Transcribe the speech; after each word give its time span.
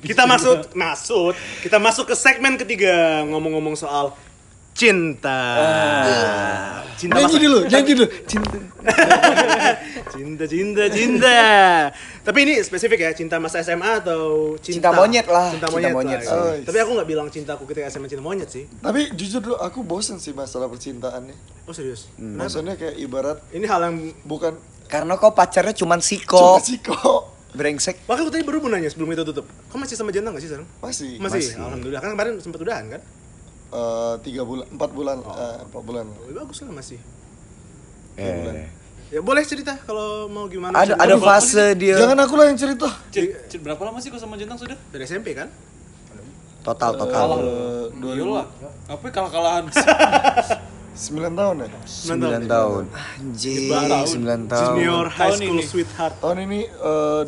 Kita 0.00 0.24
masuk 0.24 0.70
masuk 0.72 1.32
kita 1.60 1.78
masuk 1.78 2.10
ke 2.10 2.14
segmen 2.14 2.54
ketiga 2.54 3.22
ngomong-ngomong 3.26 3.74
soal 3.74 4.12
cinta. 4.72 5.40
Cinta 6.96 7.18
Nyanyi 7.18 7.26
masa- 7.28 7.40
dulu, 7.40 7.58
nyanyi 7.66 7.92
dulu. 7.92 8.06
Cinta. 8.30 8.56
cinta 10.12 10.44
cinta 10.44 10.82
cinta. 10.88 11.38
Tapi 12.22 12.38
ini 12.44 12.54
spesifik 12.60 13.00
ya, 13.00 13.10
cinta 13.12 13.36
masa 13.38 13.58
SMA 13.60 14.00
atau 14.00 14.54
cinta, 14.58 14.88
Cinta 14.88 14.90
monyet 14.92 15.26
lah, 15.26 15.50
Cinta 15.50 15.66
cinta 15.66 15.88
monyet. 15.88 15.92
monyet 15.92 16.20
lah, 16.22 16.28
ya. 16.28 16.36
Oh, 16.36 16.54
Tapi 16.62 16.78
aku 16.78 16.90
nggak 16.94 17.08
bilang 17.08 17.28
cintaku 17.28 17.62
ketika 17.66 17.88
SMA 17.88 18.06
cinta 18.06 18.22
monyet 18.22 18.48
sih. 18.48 18.64
Tapi 18.78 19.12
jujur 19.12 19.40
dulu 19.40 19.56
aku 19.58 19.82
bosen 19.82 20.18
sih 20.18 20.32
masalah 20.32 20.68
percintaan 20.68 21.30
nih. 21.30 21.38
Oh 21.64 21.74
serius? 21.74 22.10
Hmm. 22.16 22.38
Maksudnya 22.38 22.74
kayak 22.74 22.98
ibarat 22.98 23.38
Ini 23.50 23.66
hal 23.70 23.80
yang 23.86 23.96
bukan 24.26 24.58
Karena 24.90 25.14
kau 25.14 25.32
pacarnya 25.32 25.72
cuman 25.72 25.98
cuma 25.98 26.04
siko, 26.04 26.58
siko 26.60 27.31
brengsek. 27.52 27.96
Makanya 28.08 28.24
gue 28.28 28.34
tadi 28.34 28.44
baru 28.48 28.58
mau 28.64 28.70
nanya 28.72 28.88
sebelum 28.88 29.12
itu 29.12 29.22
tutup. 29.28 29.46
Kok 29.46 29.76
masih 29.76 29.96
sama 29.96 30.10
jentang 30.10 30.32
gak 30.32 30.42
sih 30.42 30.50
sekarang 30.50 30.68
masih 30.80 31.10
masih, 31.20 31.42
masih. 31.52 31.54
alhamdulillah. 31.60 32.00
Kan 32.00 32.10
kemarin 32.16 32.32
sempat 32.40 32.60
udahan 32.64 32.84
kan? 32.88 33.02
Uh, 33.72 34.14
tiga 34.20 34.44
bulan 34.44 34.66
empat 34.68 34.90
bulan 34.92 35.16
oh. 35.24 35.32
uh, 35.32 35.58
empat 35.64 35.82
bulan. 35.84 36.04
Oh, 36.08 36.28
iya, 36.28 36.34
bagus 36.44 36.58
lah 36.64 36.72
masih. 36.72 36.98
Eh. 38.16 38.36
bulan. 38.40 38.54
Ya 39.12 39.20
boleh 39.20 39.44
cerita 39.44 39.76
kalau 39.84 40.24
mau 40.32 40.48
gimana? 40.48 40.72
Ada 40.72 40.96
cerita. 40.96 41.04
ada 41.04 41.16
fase 41.20 41.66
dia. 41.76 41.96
Jangan 42.00 42.18
aku 42.24 42.34
lah 42.40 42.46
yang 42.48 42.58
cerita. 42.60 42.88
Cer 43.12 43.44
cer 43.48 43.60
berapa 43.60 43.80
lama 43.84 44.00
sih 44.00 44.08
kau 44.08 44.16
sama 44.16 44.40
Jentang 44.40 44.56
sudah? 44.56 44.76
Dari 44.88 45.04
SMP 45.04 45.36
kan? 45.36 45.52
Total 46.64 46.96
total. 46.96 47.28
Uh, 47.36 47.84
dua 48.00 48.12
ribu 48.16 48.32
apa 48.88 49.04
kalah 49.10 49.30
kalahan 49.32 49.64
9 50.92 51.32
tahun 51.32 51.54
ya? 51.64 51.68
9, 51.88 52.44
9 52.44 52.52
tahun. 52.52 52.84
Anjir, 52.92 53.72
9 54.12 54.52
tahun. 54.52 54.74
Junior 54.76 55.04
high 55.08 55.32
school 55.32 55.56
tahun 55.56 55.70
sweetheart. 55.72 56.14
Tahun 56.20 56.38
ini 56.44 56.60
uh, 56.84 57.24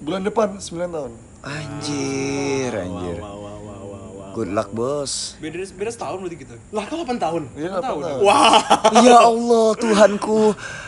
bulan 0.00 0.22
depan 0.24 0.48
9 0.56 0.88
tahun. 0.88 1.12
Anjir, 1.44 2.72
anjir. 2.72 3.16
Wow, 3.20 3.36
wow, 3.36 3.58
wow, 3.60 3.82
wow, 3.84 4.08
wow, 4.16 4.32
Good 4.32 4.50
luck, 4.56 4.72
bos. 4.72 5.36
Beda 5.36 5.60
beda 5.60 5.90
setahun 5.92 6.18
berarti 6.24 6.36
gitu. 6.40 6.56
Lah, 6.72 6.84
kau 6.88 6.96
8 7.04 7.20
tahun. 7.20 7.42
Iya, 7.52 7.68
8, 7.76 7.84
8 7.84 7.84
tahun. 7.84 8.00
Wah. 8.24 8.60
Wow. 8.64 9.04
Ya 9.04 9.16
Allah, 9.20 9.68
Tuhanku. 9.76 10.40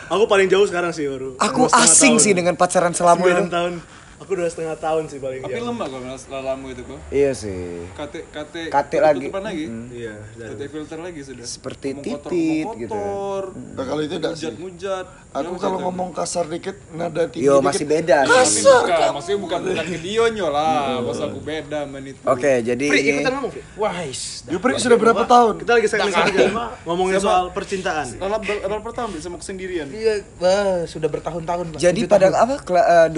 Aku 0.08 0.24
paling 0.24 0.48
jauh 0.48 0.64
sekarang 0.64 0.96
sih, 0.96 1.04
baru. 1.04 1.36
Aku 1.36 1.68
asing 1.68 2.16
tahun. 2.16 2.24
sih 2.24 2.32
dengan 2.32 2.56
pacaran 2.56 2.96
selama 2.96 3.22
9 3.22 3.52
tahun. 3.52 3.74
Aku 4.16 4.32
udah 4.32 4.48
setengah 4.48 4.76
tahun 4.76 5.04
sih 5.06 5.20
paling 5.20 5.44
Tapi 5.44 5.60
lemah 5.60 5.86
setelah 6.16 6.42
lama 6.52 6.66
itu 6.66 6.82
kok. 6.82 6.96
Iya 7.12 7.30
sih. 7.32 7.84
KT 7.92 8.14
KT 8.32 8.54
KT 8.72 8.92
lagi. 8.96 9.28
tutupan 9.28 9.44
lagi. 9.44 9.64
Iya, 9.92 10.14
KT 10.32 10.60
filter 10.66 10.98
lagi 10.98 11.20
sudah. 11.20 11.44
Seperti 11.44 11.86
Ngomong 11.92 12.04
kotor, 12.06 12.30
titit 12.30 12.64
ngomong 12.64 12.80
gitu. 12.80 12.96
kotor, 12.96 13.44
Nah, 13.76 13.84
kalau 13.84 14.00
itu 14.00 14.14
enggak 14.16 14.34
sih. 14.34 14.52
Mujat. 14.56 15.06
Aku 15.36 15.60
kalau 15.60 15.78
ngomong 15.84 16.16
kasar 16.16 16.48
dikit, 16.48 16.80
nada 16.90 17.28
tinggi 17.28 17.44
Yo, 17.44 17.60
masih 17.60 17.84
beda. 17.84 18.24
Kasar. 18.24 18.88
bukan, 18.88 19.08
maksudnya 19.12 19.38
bukan 19.38 19.58
bukan 19.68 19.84
ke 19.84 19.98
Dionyo 20.00 20.48
lah, 20.48 20.96
pas 21.04 21.18
aku 21.20 21.38
beda 21.44 21.84
men 21.84 22.08
itu. 22.08 22.20
Oke, 22.24 22.64
jadi 22.64 22.84
ini 22.88 23.20
ikutan 23.20 23.32
ngomong, 23.36 23.52
Fri. 23.52 23.60
Wais. 23.76 24.20
Yupri 24.48 24.80
sudah 24.80 24.96
berapa 24.96 25.28
tahun? 25.28 25.60
Kita 25.60 25.72
lagi 25.76 25.86
ketiga 25.92 26.72
ngomongin 26.88 27.20
soal 27.20 27.52
percintaan. 27.52 28.16
Lala 28.16 28.40
lala 28.40 28.80
pertama 28.80 29.12
sama 29.20 29.36
kesendirian. 29.36 29.92
Iya, 29.92 30.24
wah, 30.40 30.88
sudah 30.88 31.08
bertahun-tahun. 31.12 31.76
Pak. 31.76 31.78
Jadi 31.78 32.00
pada 32.08 32.32
apa 32.32 32.56
kela- 32.64 32.88
eh, 33.04 33.08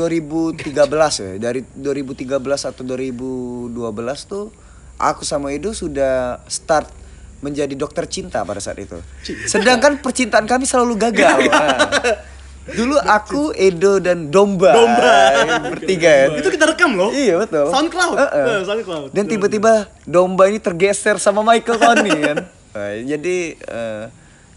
2013 0.89 1.23
ya 1.23 1.33
dari 1.53 1.61
2013 1.77 2.41
atau 2.43 2.83
2012 2.83 3.77
tuh 4.25 4.51
aku 4.99 5.23
sama 5.23 5.55
Edo 5.55 5.71
sudah 5.71 6.43
start 6.51 6.91
menjadi 7.39 7.71
dokter 7.79 8.11
cinta 8.11 8.43
pada 8.43 8.59
saat 8.59 8.83
itu. 8.83 8.99
Sedangkan 9.47 10.03
percintaan 10.03 10.51
kami 10.51 10.67
selalu 10.67 10.99
gagal. 10.99 11.47
Dulu 12.69 13.01
aku 13.01 13.57
Edo 13.57 13.97
dan 13.97 14.29
Domba, 14.29 14.77
Domba. 14.77 15.15
bertiga 15.73 16.11
ya. 16.11 16.27
Itu 16.37 16.53
kita 16.53 16.69
rekam 16.69 16.99
loh. 16.99 17.09
Iya 17.09 17.41
betul. 17.41 17.73
SoundCloud. 17.73 18.17
Heeh. 18.19 18.45
Eh, 18.45 18.63
SoundCloud. 18.67 19.09
Dan 19.17 19.25
tiba-tiba 19.25 19.89
Domba 20.05 20.51
ini 20.53 20.61
tergeser 20.61 21.17
sama 21.17 21.41
Michael 21.41 21.79
Conley 21.81 22.19
kan. 22.21 22.39
Nah, 22.77 22.93
jadi 23.01 23.37
eh, 23.57 24.05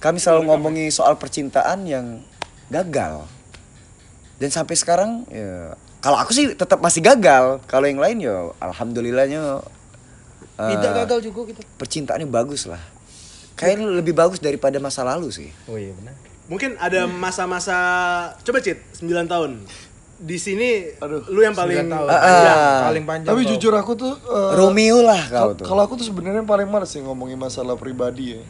kami 0.04 0.20
selalu 0.20 0.52
ngomongi 0.52 0.92
soal 0.92 1.16
percintaan 1.16 1.88
yang 1.88 2.20
gagal. 2.68 3.24
Dan 4.42 4.50
sampai 4.52 4.76
sekarang 4.76 5.24
ya 5.32 5.78
kalau 6.02 6.18
aku 6.18 6.34
sih 6.34 6.52
tetap 6.52 6.82
masih 6.82 7.00
gagal. 7.00 7.62
Kalau 7.66 7.86
yang 7.86 8.02
lain 8.02 8.18
ya 8.20 8.50
alhamdulillahnya 8.58 9.62
eh, 10.58 10.70
Tidak 10.74 10.92
gagal 10.98 11.20
juga 11.22 11.54
kita. 11.54 11.62
percintaannya 11.78 12.26
bagus 12.26 12.66
lah. 12.66 12.82
Kayaknya 13.54 13.86
lebih 13.94 14.18
bagus 14.18 14.42
daripada 14.42 14.82
masa 14.82 15.06
lalu 15.06 15.30
sih. 15.30 15.50
Oh 15.70 15.78
iya 15.78 15.94
benar. 15.94 16.18
Mungkin 16.50 16.76
ada 16.82 17.06
masa-masa 17.06 17.78
coba 18.42 18.60
Cit, 18.60 18.82
9 19.00 19.08
tahun. 19.30 19.62
Di 20.22 20.38
sini 20.38 20.86
Aduh, 20.98 21.22
lu 21.30 21.42
yang 21.42 21.54
paling 21.54 21.86
tahun. 21.86 22.10
Ah, 22.10 22.18
Panjang, 22.18 22.58
ah. 22.58 22.82
paling 22.86 23.06
panjang. 23.06 23.30
Tapi 23.30 23.42
kau. 23.42 23.50
jujur 23.54 23.74
aku 23.74 23.92
tuh 23.94 24.14
eh, 24.18 24.52
Romeo 24.54 25.02
lah 25.02 25.22
kau 25.30 25.54
kal- 25.54 25.58
tuh. 25.58 25.66
kalau 25.66 25.82
aku 25.86 25.94
tuh 25.98 26.06
sebenarnya 26.06 26.42
paling 26.42 26.66
males 26.66 26.90
sih 26.90 27.02
ngomongin 27.02 27.38
masalah 27.38 27.78
pribadi 27.78 28.38
ya. 28.38 28.42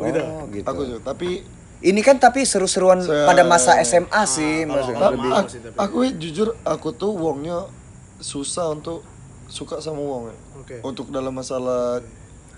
oh, 0.00 0.48
gitu. 0.48 0.64
Aku 0.64 0.80
tuh, 0.84 0.98
tapi 1.00 1.44
Ini 1.84 2.00
kan 2.00 2.16
tapi 2.16 2.42
seru-seruan 2.42 3.04
Se- 3.04 3.28
pada 3.28 3.44
masa 3.44 3.76
SMA 3.84 4.22
sih 4.24 4.64
maksudnya 4.64 4.96
kalau- 4.98 5.14
lebih. 5.14 5.30
aku, 5.30 5.48
aku 5.76 5.96
ya 6.00 6.10
jujur 6.16 6.48
aku 6.64 6.88
tuh 6.92 7.12
wongnya 7.12 7.68
susah 8.16 8.72
untuk 8.72 9.04
suka 9.46 9.78
sama 9.78 10.00
wong 10.00 10.24
ya. 10.26 10.36
Oke. 10.56 10.76
Untuk 10.80 11.12
dalam 11.12 11.30
masalah 11.30 12.00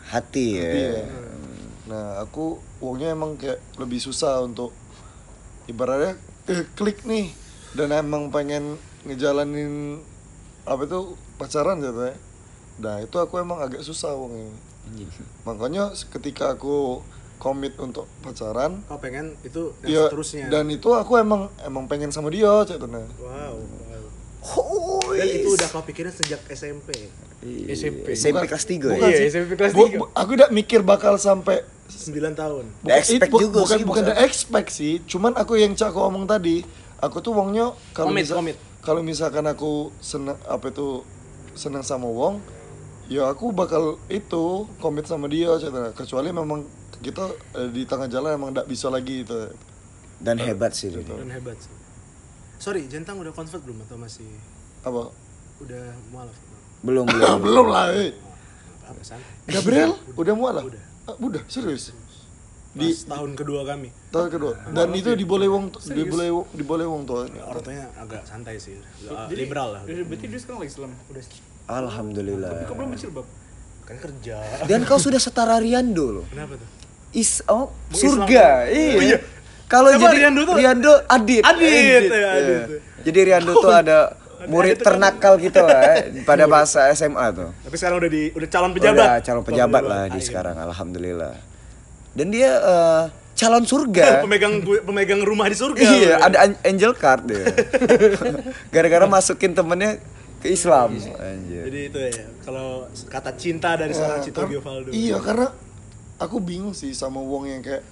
hati 0.06 0.46
ya. 0.56 0.70
Iya. 0.70 1.02
Nah, 1.86 2.06
aku 2.18 2.62
uangnya 2.78 3.12
emang 3.12 3.34
kayak 3.34 3.58
lebih 3.76 3.98
susah 3.98 4.38
untuk 4.40 4.70
ibaratnya 5.66 6.14
eh, 6.46 6.62
klik 6.72 7.02
nih 7.02 7.34
dan 7.74 7.90
emang 7.90 8.30
pengen 8.30 8.78
ngejalanin 9.02 9.98
apa 10.62 10.82
itu 10.82 11.00
pacaran 11.34 11.78
gitu 11.78 11.98
ya. 12.04 12.14
Nah, 12.78 13.02
itu 13.02 13.16
aku 13.16 13.38
emang 13.38 13.58
agak 13.58 13.82
susah 13.82 14.14
uangnya. 14.14 14.54
Makanya 15.42 15.90
ketika 16.14 16.54
aku 16.54 17.02
komit 17.36 17.76
untuk 17.76 18.08
pacaran, 18.18 18.80
kau 18.82 18.96
pengen 18.96 19.36
itu 19.40 19.76
yang 19.80 19.92
ya 19.92 20.02
seterusnya. 20.06 20.46
dan 20.48 20.64
itu 20.66 20.88
aku 20.90 21.16
emang 21.16 21.46
emang 21.60 21.84
pengen 21.84 22.08
sama 22.08 22.28
dia 22.28 22.48
ceritanya. 22.62 23.04
wow. 23.18 23.54
wow. 23.54 24.04
Oh, 24.48 25.10
Dan 25.10 25.26
itu 25.26 25.48
udah 25.50 25.68
kau 25.68 25.82
pikirin 25.82 26.08
sejak 26.08 26.38
SMP. 26.48 26.94
SMP. 27.66 28.06
SMP 28.12 28.30
Bukan- 28.36 28.46
kelas 28.46 28.64
3 28.64 28.78
bukan 28.88 28.94
ya. 28.96 29.08
Iya, 29.08 29.18
sih. 29.18 29.26
SMP 29.28 29.50
kelas 29.54 29.72
Bu- 29.72 29.86
tiga. 29.86 29.98
bu- 29.98 30.10
aku 30.12 30.30
udah 30.32 30.48
mikir 30.50 30.80
bakal 30.82 31.14
sampai 31.16 31.66
9 31.88 32.30
tahun. 32.32 32.64
Udah 32.80 32.94
expect 32.96 33.26
bu- 33.28 33.40
juga 33.40 33.58
bukan 33.60 33.76
sih, 33.76 33.84
bukan 33.84 34.02
udah 34.04 34.16
expect 34.20 34.68
sih 34.70 34.92
cuman 35.04 35.34
aku 35.34 35.52
yang 35.56 35.72
cak 35.72 35.88
aku 35.88 36.00
omong 36.00 36.24
tadi 36.24 36.62
aku 36.96 37.18
tuh 37.20 37.32
wongnya 37.32 37.74
kalau 37.90 38.10
Komit, 38.10 38.22
misal- 38.24 38.38
komit. 38.38 38.56
kalau 38.80 39.00
misalkan 39.02 39.44
aku 39.44 39.70
seneng 40.00 40.38
apa 40.44 40.64
itu 40.64 41.02
seneng 41.52 41.82
sama 41.82 42.06
wong 42.06 42.38
ya 43.06 43.26
aku 43.26 43.50
bakal 43.50 43.98
itu 44.08 44.44
komit 44.76 45.06
sama 45.06 45.26
dia 45.26 45.54
cetera. 45.56 45.90
kecuali 45.90 46.30
memang 46.30 46.62
kita 47.00 47.24
eh, 47.54 47.68
di 47.70 47.82
tengah 47.84 48.06
jalan 48.06 48.36
emang 48.36 48.50
tidak 48.52 48.66
bisa 48.66 48.86
lagi 48.88 49.22
itu 49.22 49.36
Dan 50.16 50.40
hebat 50.40 50.72
sih 50.72 50.88
itu. 50.88 51.02
Dan 51.04 51.28
hebat 51.28 51.56
sih. 51.60 51.72
Sorry, 52.56 52.88
Jentang 52.88 53.20
udah 53.20 53.36
convert 53.36 53.60
belum 53.60 53.84
atau 53.84 54.00
masih 54.00 54.28
apa 54.80 55.12
udah 55.60 55.84
mualaf? 56.08 56.36
Belum 56.80 57.04
belum. 57.12 57.36
belum 57.42 57.66
lah 57.68 57.92
eh. 57.92 58.16
Apa 58.86 59.00
santai? 59.02 59.50
Gabriel 59.50 59.92
udah 60.14 60.34
mualaf 60.36 60.64
Udah. 60.64 60.82
Ah, 61.06 61.16
udah 61.18 61.42
serius 61.46 61.92
Di 62.76 62.92
di 62.92 63.08
tahun 63.08 63.32
kedua 63.32 63.64
kami. 63.64 63.88
tahun 64.12 64.28
kedua 64.28 64.52
dan 64.68 64.92
itu 64.92 65.16
diboleh 65.16 65.48
wong 65.48 65.72
diboleh 65.90 66.28
diboleh 66.52 66.84
wong 66.84 67.02
tua 67.08 67.24
Orang 67.48 67.62
tuanya 67.64 67.88
agak 67.96 68.24
santai 68.28 68.60
sih. 68.60 68.76
Uh, 69.08 69.24
liberal 69.32 69.80
lah. 69.80 69.82
Jadi 69.88 70.04
berarti 70.04 70.24
dia 70.28 70.40
sekarang 70.40 70.60
lagi 70.60 70.70
Islam. 70.76 70.90
Udah. 71.08 71.24
Alhamdulillah. 71.66 72.50
Kau 72.68 72.76
belum 72.76 72.90
berjilbab. 72.92 73.26
Kan 73.86 73.96
kerja. 73.96 74.36
Dan 74.68 74.84
kau 74.84 75.00
sudah 75.00 75.16
setara 75.16 75.56
Riando 75.56 76.20
loh. 76.20 76.24
Kenapa 76.28 76.58
tuh? 76.60 76.68
Is 77.16 77.40
oh 77.46 77.72
surga. 77.88 78.68
Oh, 78.68 79.00
Iya. 79.00 79.18
Kalau 79.66 79.88
jadi 79.90 80.16
Riando 80.20 80.44
tuh? 80.44 80.54
Riando 80.54 80.92
Adit. 81.08 81.42
Adit, 81.42 82.06
ya, 82.06 82.12
Iya. 82.12 82.28
Adit. 82.30 82.62
Jadi 83.02 83.18
Riando 83.24 83.52
tuh 83.56 83.72
ada 83.72 84.14
murid 84.46 84.78
ternakal 84.78 85.40
gitu 85.40 85.58
lah 85.58 85.96
eh, 85.96 86.22
pada 86.22 86.44
masa 86.46 86.92
SMA 86.92 87.32
tuh. 87.32 87.50
Tapi 87.56 87.74
sekarang 87.74 87.98
udah 87.98 88.10
di 88.12 88.22
udah 88.30 88.48
calon 88.48 88.70
pejabat. 88.70 89.00
Udah 89.00 89.16
calon 89.24 89.42
pejabat 89.42 89.82
lah 89.82 90.02
di 90.06 90.20
sekarang 90.20 90.54
alhamdulillah. 90.60 91.34
Dan 92.12 92.30
dia 92.30 92.50
eh, 92.52 93.02
calon 93.34 93.64
surga. 93.64 94.06
pemegang 94.24 94.54
pemegang 94.60 95.20
rumah 95.24 95.48
di 95.48 95.56
surga. 95.56 95.82
Iya, 95.82 96.14
ada 96.20 96.36
an- 96.44 96.60
angel 96.62 96.92
card 96.94 97.26
dia. 97.26 97.44
Gara-gara 98.74 99.08
masukin 99.08 99.50
temennya 99.50 99.98
ke 100.38 100.48
Islam. 100.48 100.94
Anjir. 100.94 101.62
Jadi 101.66 101.80
itu 101.90 101.98
ya, 101.98 102.10
kalau 102.44 102.86
kata 103.08 103.34
cinta 103.34 103.74
dari 103.74 103.90
seorang 103.90 104.20
Cito 104.20 104.36
Kar- 104.38 104.50
Giovaldo. 104.52 104.92
Iya 104.92 105.18
karena 105.18 105.48
aku 106.16 106.36
bingung 106.40 106.72
sih 106.72 106.92
sama 106.92 107.20
wong 107.20 107.48
yang 107.48 107.60
kayak 107.60 107.84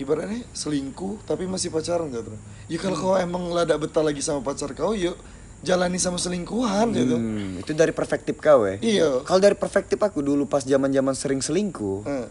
ibaratnya 0.00 0.46
selingkuh 0.56 1.20
tapi 1.26 1.44
masih 1.44 1.68
pacaran 1.68 2.08
gitu. 2.08 2.32
Ya 2.70 2.78
kalau 2.78 2.96
kau 2.96 3.14
emang 3.18 3.50
lada 3.50 3.74
betah 3.76 4.00
lagi 4.00 4.22
sama 4.22 4.40
pacar 4.40 4.72
kau, 4.72 4.94
yuk 4.94 5.18
jalani 5.60 6.00
sama 6.00 6.16
selingkuhan 6.16 6.88
gitu. 6.96 7.16
Hmm, 7.20 7.60
itu 7.60 7.72
dari 7.76 7.92
perspektif 7.92 8.40
kau 8.40 8.64
ya. 8.64 8.80
Iya. 8.80 9.08
Kalau 9.28 9.40
dari 9.42 9.52
perspektif 9.58 10.00
aku 10.00 10.24
dulu 10.24 10.48
pas 10.48 10.64
zaman-zaman 10.64 11.12
sering 11.12 11.44
selingkuh, 11.44 12.06
Eh, 12.08 12.26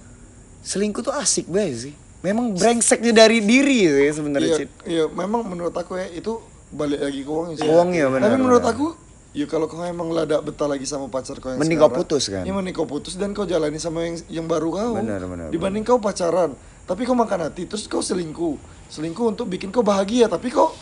selingkuh 0.66 1.06
tuh 1.06 1.14
asik 1.14 1.46
banget 1.46 1.92
sih. 1.92 1.94
Memang 2.20 2.52
brengseknya 2.52 3.16
dari 3.16 3.40
diri 3.40 3.88
sih 3.88 4.12
sebenarnya 4.12 4.50
iya, 4.50 4.58
Cid. 4.60 4.70
iya, 4.84 5.04
memang 5.08 5.48
menurut 5.48 5.72
aku 5.72 5.96
ya 5.96 6.10
itu 6.12 6.36
balik 6.68 7.00
lagi 7.00 7.22
ke 7.24 7.30
uangnya 7.32 7.56
sih. 7.56 7.68
Uangnya, 7.70 8.06
benar, 8.12 8.28
Tapi 8.28 8.36
menurut 8.42 8.64
benar. 8.66 8.76
aku 8.76 8.88
Ya 9.30 9.46
kalau 9.46 9.70
kau 9.70 9.78
emang 9.86 10.10
lada 10.10 10.42
betah 10.42 10.66
lagi 10.66 10.90
sama 10.90 11.06
pacar 11.06 11.38
kau 11.38 11.54
yang 11.54 11.62
Mending 11.62 11.78
kau 11.78 11.86
sekarang, 11.86 12.02
putus, 12.02 12.24
kan? 12.34 12.44
Ya 12.46 12.54
mending 12.54 12.74
kau 12.74 12.90
putus 12.90 13.14
dan 13.14 13.30
kau 13.38 13.46
jalani 13.46 13.78
sama 13.78 14.02
yang 14.02 14.18
yang 14.26 14.46
baru 14.50 14.74
kau. 14.74 14.94
Benar, 14.98 15.22
benar, 15.22 15.48
Dibanding 15.54 15.86
kau 15.86 16.02
pacaran, 16.02 16.58
tapi 16.90 17.06
kau 17.06 17.14
makan 17.14 17.46
hati, 17.46 17.70
terus 17.70 17.86
kau 17.86 18.02
selingkuh, 18.02 18.58
selingkuh 18.90 19.30
untuk 19.30 19.46
bikin 19.46 19.70
kau 19.70 19.86
bahagia, 19.86 20.26
tapi 20.26 20.50
kau 20.50 20.74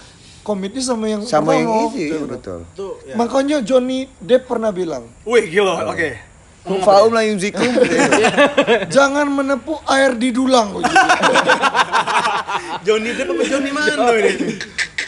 komitnya 0.48 0.80
sama 0.80 1.12
yang 1.12 1.28
Sama 1.28 1.60
yang 1.60 1.92
itu, 1.92 2.00
Ya, 2.00 2.08
iya, 2.08 2.18
benar. 2.24 2.32
betul. 2.40 2.60
Tuh, 2.72 2.94
ya. 3.04 3.20
Makanya 3.20 3.58
Johnny 3.68 4.08
Depp 4.16 4.48
pernah 4.48 4.72
bilang, 4.72 5.04
Wih, 5.28 5.52
gila. 5.52 5.84
Oke. 5.92 6.16
Faum 6.64 7.12
lah 7.12 7.24
yunzikum. 7.24 7.64
jangan 8.96 9.28
menepuh 9.28 9.80
air 9.88 10.16
di 10.16 10.32
dulang. 10.32 10.72
kau 10.72 10.80
gitu. 10.80 10.96
Johnny 12.88 13.12
Depp 13.12 13.28
apa 13.28 13.44
Johnny 13.44 13.72
Mano 13.76 14.08
ini? 14.16 14.32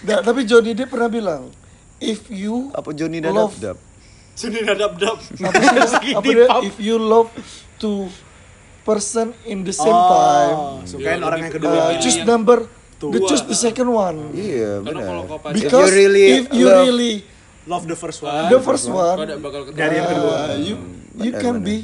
Nah, 0.03 0.19
tapi 0.23 0.43
Johnny 0.43 0.71
Depp 0.75 0.91
pernah 0.91 1.07
bilang, 1.07 1.41
if 1.99 2.27
you 2.27 2.71
Apa 2.71 2.91
Johnny 2.91 3.19
dan 3.19 3.31
love 3.33 3.55
Dap? 3.55 3.77
Johnny 4.33 4.63
dadap-dap. 4.63 5.19
apa 5.51 5.83
sih 5.99 6.15
apa 6.15 6.23
dia 6.23 6.47
if 6.63 6.79
you 6.79 6.95
love 6.95 7.27
two 7.75 8.07
person 8.81 9.35
in 9.43 9.61
the 9.61 9.75
same 9.75 9.91
time 9.91 10.55
Oh, 10.55 10.79
sukain 10.87 11.19
orang 11.19 11.43
yang 11.43 11.51
uh, 11.51 11.57
kedua. 11.59 11.81
choose 11.99 12.23
number 12.23 12.63
the 12.97 13.19
choose 13.21 13.43
the 13.43 13.53
second 13.53 13.91
one 13.91 14.31
Iya, 14.31 14.79
kalau 14.81 15.27
benar. 15.27 15.51
because 15.51 15.91
you 15.91 15.99
really 15.99 16.25
if 16.37 16.45
you 16.51 16.65
love- 16.65 16.87
really 16.87 17.15
Love 17.67 17.85
the 17.85 17.93
first 17.93 18.23
one. 18.23 18.49
the 18.49 18.57
first 18.59 18.87
one 18.87 19.17
bakal 19.37 19.61
ketemu. 19.61 19.77
Dari 19.77 19.93
yang 19.93 20.09
kedua. 20.09 20.33
uh, 20.33 20.57
you 20.57 20.75
you 21.19 21.29
Benar, 21.29 21.41
can 21.43 21.55
benar. 21.59 21.67
be 21.67 21.77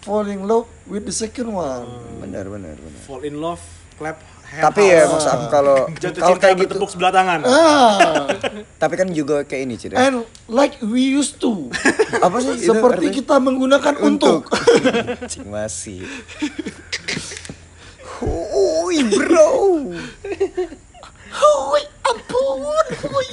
fall 0.00 0.26
in 0.26 0.40
love 0.42 0.66
with 0.88 1.04
the 1.04 1.14
second 1.14 1.52
one 1.52 1.86
Benar, 2.18 2.48
benar, 2.48 2.74
benar. 2.74 3.00
Fall 3.04 3.22
in 3.22 3.38
love, 3.38 3.60
clap 3.94 4.18
Tapi 4.50 4.82
ya 4.82 5.06
aku 5.06 5.16
kalau 5.46 5.86
jatuh 6.02 6.18
kalau 6.18 6.34
cinta 6.34 6.42
kayak 6.42 6.56
gitu, 6.58 6.74
bertepuk 6.74 6.90
sebelah 6.90 7.12
tangan. 7.12 7.40
ah 7.44 8.26
tapi 8.76 8.94
kan 8.94 9.06
juga 9.08 9.46
kayak 9.46 9.62
ini 9.62 9.74
Cid. 9.76 9.94
ya. 9.94 10.08
and 10.08 10.26
like 10.48 10.74
we 10.82 11.06
used 11.06 11.38
to 11.38 11.70
Apa 12.26 12.42
sih? 12.42 12.58
seperti 12.58 13.22
kita 13.22 13.38
menggunakan 13.38 13.94
untuk, 14.00 14.50
Cing 15.30 15.46
masih. 15.46 16.02
Hui 18.18 18.98
bro. 19.06 19.50
Hui, 21.30 21.82
ampun 22.02 22.58
hui. 23.06 23.28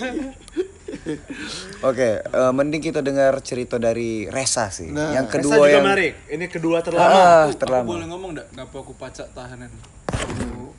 Oke, 1.82 2.10
eh, 2.20 2.52
mending 2.54 2.80
kita 2.82 3.02
dengar 3.02 3.40
cerita 3.42 3.76
dari 3.76 4.28
Resa 4.28 4.70
sih. 4.70 4.92
Nah, 4.92 5.12
yang 5.12 5.26
Resa 5.26 5.34
kedua 5.34 5.56
juga 5.58 5.68
yang 5.68 5.84
menarik. 5.84 6.14
Ini 6.30 6.46
kedua 6.48 6.78
terlama. 6.80 7.10
ah, 7.10 7.42
Aku 7.48 7.58
terlama. 7.58 7.88
boleh 7.90 8.06
ngomong 8.06 8.30
enggak? 8.38 8.48
Ngapa 8.54 8.78
aku 8.78 8.94
pacak 8.94 9.28
tahanan? 9.34 9.72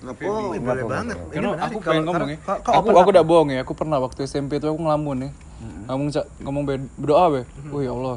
Ngapa? 0.09 0.25
boleh 0.57 0.85
banget. 0.89 1.17
Ini 1.21 1.33
Karena 1.37 1.49
menarik. 1.53 1.69
aku 1.69 1.79
pengen 1.85 2.05
ngomong 2.09 2.29
ya. 2.33 2.39
Aku 2.65 2.89
aku 2.97 3.09
udah 3.13 3.25
bohong 3.25 3.49
ya. 3.53 3.61
Aku 3.61 3.73
pernah 3.77 3.99
waktu 4.01 4.25
SMP 4.25 4.57
itu 4.57 4.67
aku 4.67 4.81
ngelamun 4.81 5.29
ya. 5.29 5.31
Ngomong 5.89 6.09
ngomong 6.41 6.63
be- 6.65 6.91
berdoa 6.97 7.25
be. 7.29 7.41
Oh 7.69 7.81
ya 7.85 7.93
Allah. 7.93 8.17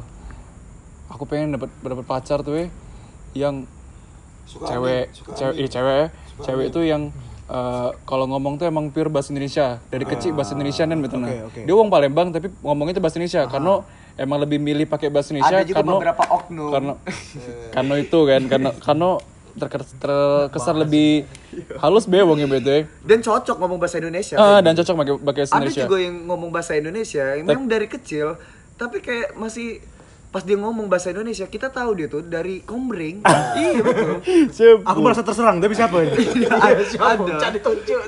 Aku 1.11 1.27
pengen 1.27 1.59
dapat 1.59 1.67
dapat 1.83 2.05
pacar 2.07 2.39
tuh 2.39 2.55
ya 2.55 2.65
yang 3.35 3.67
cewek 4.47 5.11
cewek 5.35 5.55
iya, 5.59 5.67
cewek 5.67 5.95
ya. 5.95 6.07
Cewek 6.41 6.65
itu 6.71 6.79
yang 6.83 7.11
eh, 7.47 7.89
kalau 8.07 8.25
ngomong 8.31 8.59
tuh 8.59 8.67
emang 8.67 8.87
pure 8.91 9.11
bahasa 9.11 9.31
Indonesia 9.35 9.79
dari 9.91 10.07
kecil 10.07 10.31
bahasa 10.31 10.55
Indonesia 10.55 10.83
kan 10.87 10.99
betul 10.99 11.19
nah. 11.23 11.47
oke. 11.47 11.61
Dia 11.67 11.75
wong 11.75 11.91
Palembang 11.91 12.31
tapi 12.31 12.47
ngomongnya 12.63 12.95
itu 12.95 13.03
bahasa 13.03 13.19
Indonesia 13.19 13.43
karena 13.47 13.73
emang 14.19 14.37
lebih 14.43 14.59
milih 14.59 14.85
pakai 14.87 15.07
bahasa 15.07 15.31
Indonesia 15.31 15.63
Ada 15.63 15.67
juga 15.67 15.79
karena 15.83 15.93
beberapa 15.99 16.23
oknum. 16.27 16.69
karena 16.71 16.93
karena 17.75 17.93
itu 17.99 18.19
kan 18.27 18.41
karena 18.47 18.69
karena 18.79 19.09
terkesan, 19.57 19.97
terkesan 19.99 20.75
lebih 20.79 21.27
halus 21.81 22.05
be 22.07 22.19
wongnya 22.23 22.47
bete 22.47 22.87
Dan 23.03 23.19
cocok 23.19 23.57
ngomong 23.59 23.79
bahasa 23.81 23.99
Indonesia. 23.99 24.35
ah 24.39 24.59
dan 24.63 24.73
cocok 24.77 24.95
pakai 24.95 25.13
pakai 25.19 25.41
bahasa 25.43 25.53
Ada 25.53 25.59
Indonesia 25.61 25.83
juga 25.83 25.97
yang 25.99 26.15
ngomong 26.27 26.49
bahasa 26.49 26.71
Indonesia, 26.77 27.25
yang 27.35 27.45
memang 27.47 27.65
dari 27.67 27.87
kecil, 27.87 28.27
tapi 28.79 28.97
kayak 29.03 29.35
masih 29.35 29.83
pas 30.31 30.47
dia 30.47 30.55
ngomong 30.55 30.87
bahasa 30.87 31.11
Indonesia 31.11 31.43
kita 31.43 31.67
tahu 31.67 31.91
dia 31.91 32.07
tuh 32.07 32.23
dari 32.23 32.63
Komering. 32.63 33.19
iya 33.59 33.83
betul. 33.83 34.23
Aku 34.87 34.99
merasa 35.03 35.21
terserang, 35.27 35.59
tapi 35.59 35.75
siapa 35.75 35.95
ini? 36.07 36.15
Ada. 36.47 37.35
Cari 37.35 37.59
tunjuk. 37.59 37.99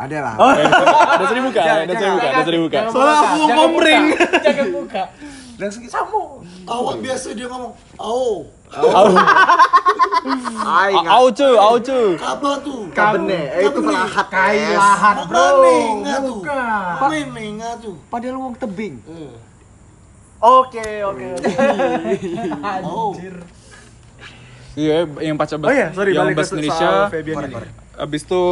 Ada 0.00 0.18
lah. 0.24 0.34
buka 0.40 0.80
ada 1.20 1.24
seri 1.28 1.40
buka 1.44 1.60
ada 2.32 2.42
seri 2.48 2.58
buka 2.60 2.78
Soalnya 2.88 3.16
aku 3.20 3.44
ngomring. 3.52 4.04
Jangan 4.40 4.68
buka. 4.72 5.02
Langsung 5.60 5.84
Samu. 5.84 6.40
Awak 6.64 6.96
biasa 7.04 7.36
dia 7.36 7.44
ngomong, 7.44 7.76
"Au, 8.00 8.48
Ai 10.60 10.92
A- 10.92 11.20
au 11.20 11.26
cu 11.28 11.48
au 11.60 11.76
cu 11.76 12.00
apa 12.16 12.50
tuh?" 12.64 12.88
kabene, 12.90 13.40
eh, 13.52 13.68
itu 13.68 13.80
pelahat 13.84 14.26
Kai 14.32 14.72
lahat 14.72 15.16
bro. 15.28 15.36
Bukan. 16.40 17.08
Nga 17.60 17.70
tuh? 17.76 17.94
Padahal 18.08 18.36
wong 18.40 18.54
tebing. 18.56 19.04
Oke, 20.40 21.04
oke, 21.04 21.26
oke. 21.36 21.52
Oh. 22.88 23.12
iya 24.72 25.04
yang 25.20 25.36
pacar 25.36 25.60
Oh 25.60 25.68
iya, 25.68 25.92
sorry, 25.92 26.16
yang 26.16 26.32
bahasa 26.32 26.56
Indonesia 26.56 27.10
abis 28.00 28.22
itu 28.24 28.42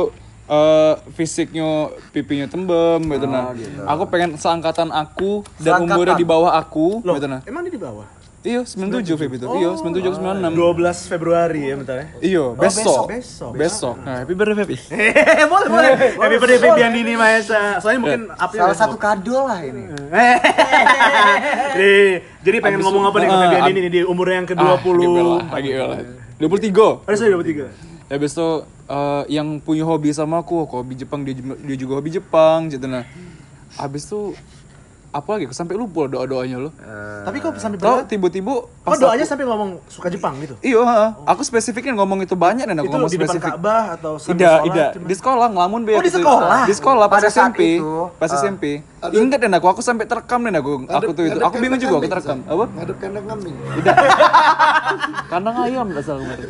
eh, 0.48 0.94
fisiknya 1.12 1.68
pipinya 2.08 2.44
tembem 2.44 3.00
gitu 3.06 3.26
nah 3.26 3.52
aku 3.86 4.04
pengen 4.06 4.34
seangkatan 4.34 4.88
aku 4.88 5.44
dan 5.56 5.78
Seangkatan? 5.78 5.94
umurnya 5.94 6.14
di 6.14 6.26
bawah 6.26 6.52
aku 6.52 7.00
Loh, 7.00 7.14
gitu 7.14 7.26
nah 7.26 7.40
emang 7.44 7.62
dia 7.62 7.70
di 7.70 7.78
bawah? 7.78 8.08
iya 8.40 8.62
97 8.62 9.04
Feb 9.14 9.32
itu 9.34 9.46
iya 9.52 9.68
97 9.74 9.98
ke 9.98 10.16
96 10.16 10.54
12 10.54 11.10
Februari 11.10 11.60
ya 11.64 11.74
bentar 11.76 11.96
ya. 11.96 12.06
iya 12.22 12.44
besok 12.54 13.04
besok. 13.06 13.50
besok 13.52 13.94
nah 14.00 14.22
happy 14.22 14.32
birthday 14.32 14.56
Feb 14.56 14.70
Hehehe, 14.88 15.44
boleh, 15.52 15.68
boleh. 15.68 15.90
Happy 16.22 16.36
birthday 16.38 16.58
Febian 16.58 16.90
Dini 16.92 17.14
Maesa. 17.14 17.76
Soalnya 17.78 18.00
mungkin 18.00 18.22
update 18.30 18.56
Salah 18.56 18.72
besok. 18.72 18.84
satu 18.84 18.96
kado 18.96 19.38
lah 19.42 19.60
ini. 19.60 19.84
Jadi, 21.68 21.98
jadi 22.40 22.56
pengen 22.58 22.80
ngomong 22.80 23.04
apa 23.04 23.16
nih 23.18 23.26
ke 23.26 23.34
Ah, 23.34 23.50
ab- 23.54 23.66
Dini 23.68 23.80
nih 23.80 23.92
di 23.92 24.00
umur 24.02 24.26
yang 24.28 24.44
Ah, 24.44 24.48
gitu 24.48 24.62
lah, 24.62 24.78
ke-20. 24.78 24.98
gitu 25.60 25.84
lah. 25.84 25.98
23 26.38 27.04
Ada 27.04 27.16
saya 27.16 27.28
23. 27.34 27.66
Habis 28.08 28.30
itu 28.32 28.48
eh, 28.88 29.22
yang 29.30 29.58
punya 29.58 29.84
hobi 29.84 30.10
sama 30.10 30.38
aku, 30.38 30.64
aku 30.64 30.74
hobi 30.78 30.94
Jepang, 30.94 31.22
dia, 31.22 31.32
juga- 31.32 31.58
dia 31.58 31.76
juga 31.76 31.92
hobi 31.94 32.10
Jepang 32.10 32.66
gitu 32.66 32.84
nah. 32.84 33.04
Habis 33.74 34.04
itu 34.04 34.32
apa 35.08 35.24
lagi? 35.30 35.44
Aku 35.44 35.54
sampai 35.54 35.72
lupa 35.72 36.04
doa-doanya 36.04 36.56
lo. 36.58 36.70
Tapi 37.24 37.36
kok 37.38 37.56
sampai 37.56 37.76
berapa? 37.76 38.04
tiba-tiba 38.04 38.52
Oh, 38.54 38.68
pas 38.84 38.96
doanya 38.98 39.16
aku- 39.18 39.30
sampai 39.30 39.44
ngomong 39.44 39.70
suka 39.88 40.08
Jepang 40.08 40.36
gitu. 40.38 40.52
Iya, 40.60 40.80
ha. 40.82 41.04
aku 41.24 41.40
spesifikin 41.40 41.92
ngomong 41.92 42.20
itu 42.20 42.36
banyak 42.36 42.64
dan 42.64 42.76
aku 42.76 42.86
Itu 42.86 42.92
ngomong 42.94 43.08
di 43.08 43.16
spesifik. 43.18 43.50
Ka'bah 43.50 43.96
atau 43.96 44.12
Tidak, 44.16 44.36
sholat, 44.36 44.68
tidak. 44.68 44.90
Di 45.00 45.14
sekolah 45.14 45.46
ngelamun 45.48 45.80
be. 45.82 45.92
Oh, 45.92 46.00
di 46.00 46.08
tuh. 46.08 46.20
sekolah? 46.20 46.60
Di 46.64 46.74
sekolah 46.74 47.06
pas 47.06 47.18
Pada 47.18 47.28
SMP. 47.30 47.60
itu, 47.74 47.92
Pas 48.14 48.30
SMP. 48.30 48.64
Ingat 49.10 49.38
dan 49.38 49.52
aku, 49.54 49.66
aku 49.70 49.80
sampai 49.80 50.04
terekam 50.04 50.40
dan 50.42 50.54
aku, 50.54 50.70
aku 50.86 51.10
tuh 51.10 51.24
itu. 51.26 51.38
Aku 51.40 51.56
bingung 51.56 51.80
juga, 51.80 51.94
aku 51.98 52.08
terekam. 52.10 52.38
Apa? 52.44 52.64
Ngadep 52.68 52.96
kandang 52.98 53.24
kambing. 53.26 53.56
Kandang 55.30 55.56
ayam 55.58 55.86
gak 55.88 56.04
salah 56.04 56.20
kemarin. 56.20 56.48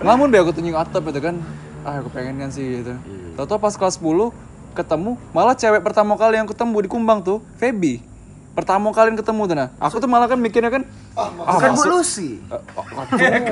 Ngelamun 0.00 0.28
be 0.28 0.36
aku 0.40 0.52
tunjuk 0.52 0.76
atap 0.76 1.02
gitu 1.08 1.20
kan. 1.24 1.40
Ah, 1.86 2.02
aku 2.02 2.10
pengen 2.10 2.42
kan 2.42 2.50
sih 2.50 2.82
gitu. 2.82 2.92
Tahu 3.38 3.56
pas 3.56 3.72
kelas 3.72 3.96
10 3.96 4.34
ketemu, 4.76 5.16
malah 5.32 5.56
cewek 5.56 5.80
pertama 5.80 6.20
kali 6.20 6.36
yang 6.36 6.44
ketemu 6.44 6.76
di 6.84 6.88
Kumbang 6.90 7.24
tuh, 7.24 7.40
Feby. 7.56 8.04
Pertama 8.52 8.92
kali 8.92 9.16
ketemu 9.16 9.42
tuh 9.48 9.56
nah. 9.56 9.68
Aku 9.80 10.00
tuh 10.00 10.08
malah 10.08 10.28
kan 10.28 10.40
mikirnya 10.40 10.72
kan 10.72 10.82
ah, 11.16 11.56
Kan 11.60 11.72
Bu 11.76 11.84
masuk- 11.84 11.92
Lucy. 11.92 12.40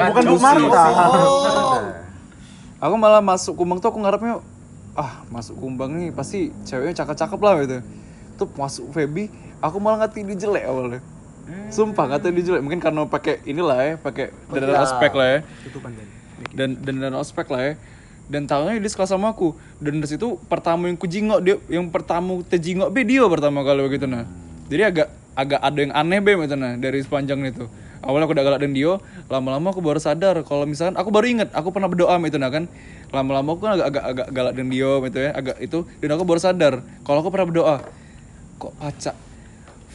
Bukan 0.08 0.22
Bu 0.24 0.36
Marta. 0.40 0.84
Aku 2.84 2.94
malah 3.00 3.24
masuk 3.24 3.56
Kumbang 3.56 3.80
tuh 3.80 3.88
aku 3.88 4.04
ngarepnya 4.04 4.44
ah 4.92 5.24
masuk 5.32 5.56
Kumbang 5.56 5.96
nih 5.96 6.12
pasti 6.12 6.52
ceweknya 6.68 7.04
cakep-cakep 7.04 7.40
lah 7.40 7.52
gitu. 7.64 7.76
Tuh 8.36 8.48
masuk 8.60 8.92
Feby, 8.92 9.32
aku 9.64 9.80
malah 9.80 10.04
ngatain 10.04 10.28
dia 10.28 10.44
jelek 10.44 10.68
awalnya. 10.68 11.00
Sumpah 11.68 12.04
ngatain 12.12 12.32
dia 12.36 12.44
jelek, 12.52 12.60
mungkin 12.64 12.80
karena 12.80 13.04
pakai 13.04 13.40
inilah 13.44 13.76
ya, 13.80 13.94
pakai 13.96 14.32
dandan 14.48 14.80
ospek 14.80 15.12
lah 15.12 15.28
ya. 15.28 15.38
Dan 16.54 16.80
dan 16.82 16.94
dandan 17.00 17.18
ospek 17.20 17.46
lah 17.50 17.62
ya. 17.62 17.74
Dan 18.24 18.48
tahunya 18.48 18.80
dia 18.80 18.90
sekelas 18.90 19.12
sama 19.12 19.36
aku. 19.36 19.52
Dan 19.78 20.00
dari 20.00 20.08
situ 20.08 20.40
pertama 20.48 20.88
yang 20.88 20.96
kujingok 20.96 21.40
dia, 21.44 21.56
yang 21.68 21.92
pertama 21.92 22.40
tejingok 22.46 22.88
be 22.88 23.04
dia 23.04 23.24
pertama 23.28 23.60
kali 23.60 23.84
begitu 23.84 24.08
nah. 24.08 24.24
Jadi 24.72 24.82
agak 24.82 25.08
agak 25.34 25.60
ada 25.60 25.78
yang 25.78 25.92
aneh 25.92 26.18
be 26.24 26.32
gitu 26.40 26.56
nah 26.56 26.72
dari 26.78 27.04
sepanjang 27.04 27.44
itu. 27.44 27.68
Awalnya 28.04 28.28
aku 28.28 28.34
udah 28.36 28.44
galak 28.44 28.60
dan 28.60 28.76
dia, 28.76 29.00
lama-lama 29.32 29.72
aku 29.72 29.80
baru 29.80 29.96
sadar 29.96 30.36
kalau 30.44 30.68
misalkan 30.68 30.92
aku 31.00 31.08
baru 31.08 31.24
inget 31.24 31.48
aku 31.56 31.72
pernah 31.72 31.88
berdoa 31.88 32.20
itu 32.20 32.36
nah 32.36 32.52
kan. 32.52 32.68
Lama-lama 33.08 33.56
aku 33.56 33.60
kan 33.64 33.72
agak 33.80 33.88
agak, 33.88 34.04
agak 34.04 34.28
galak 34.34 34.52
dan 34.58 34.66
dia 34.68 34.90
gitu 35.08 35.18
ya, 35.24 35.30
agak 35.32 35.56
itu 35.62 35.78
dan 36.04 36.08
aku 36.12 36.24
baru 36.28 36.40
sadar 36.42 36.74
kalau 37.06 37.24
aku 37.24 37.30
pernah 37.32 37.48
berdoa 37.48 37.76
kok 38.58 38.72
pacak 38.76 39.16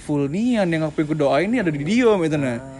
full 0.10 0.26
nian 0.26 0.66
yang 0.74 0.90
aku 0.90 1.06
pengen 1.06 1.22
doa 1.22 1.38
ini 1.44 1.62
ada 1.62 1.70
di 1.70 1.86
dia 1.86 2.10
gitu 2.10 2.38
nah. 2.38 2.79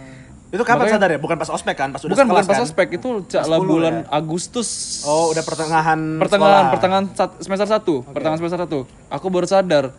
Itu 0.50 0.66
kapan 0.66 0.82
Makanya- 0.82 0.94
sadar 0.98 1.10
ya? 1.14 1.18
Bukan 1.22 1.36
pas 1.38 1.46
ospek 1.48 1.74
kan? 1.74 1.88
Pas 1.94 2.02
udah 2.02 2.10
Bukan 2.10 2.26
bukan 2.26 2.42
pas 2.42 2.58
kan? 2.58 2.66
ospek 2.66 2.88
itu 2.98 3.08
cak 3.24 3.46
lah 3.46 3.58
bulan 3.62 3.94
Agustus. 4.10 4.68
Oh, 5.06 5.30
udah 5.30 5.46
pertengahan 5.46 6.18
pertengahan 6.18 6.66
sekolah. 6.66 6.72
pertengahan 6.74 7.04
sat- 7.14 7.38
semester 7.38 7.68
1 7.70 8.02
pertengahan 8.10 8.38
semester 8.38 8.58
1 8.58 8.82
aku 9.08 9.26
baru 9.30 9.46
sadar 9.46 9.94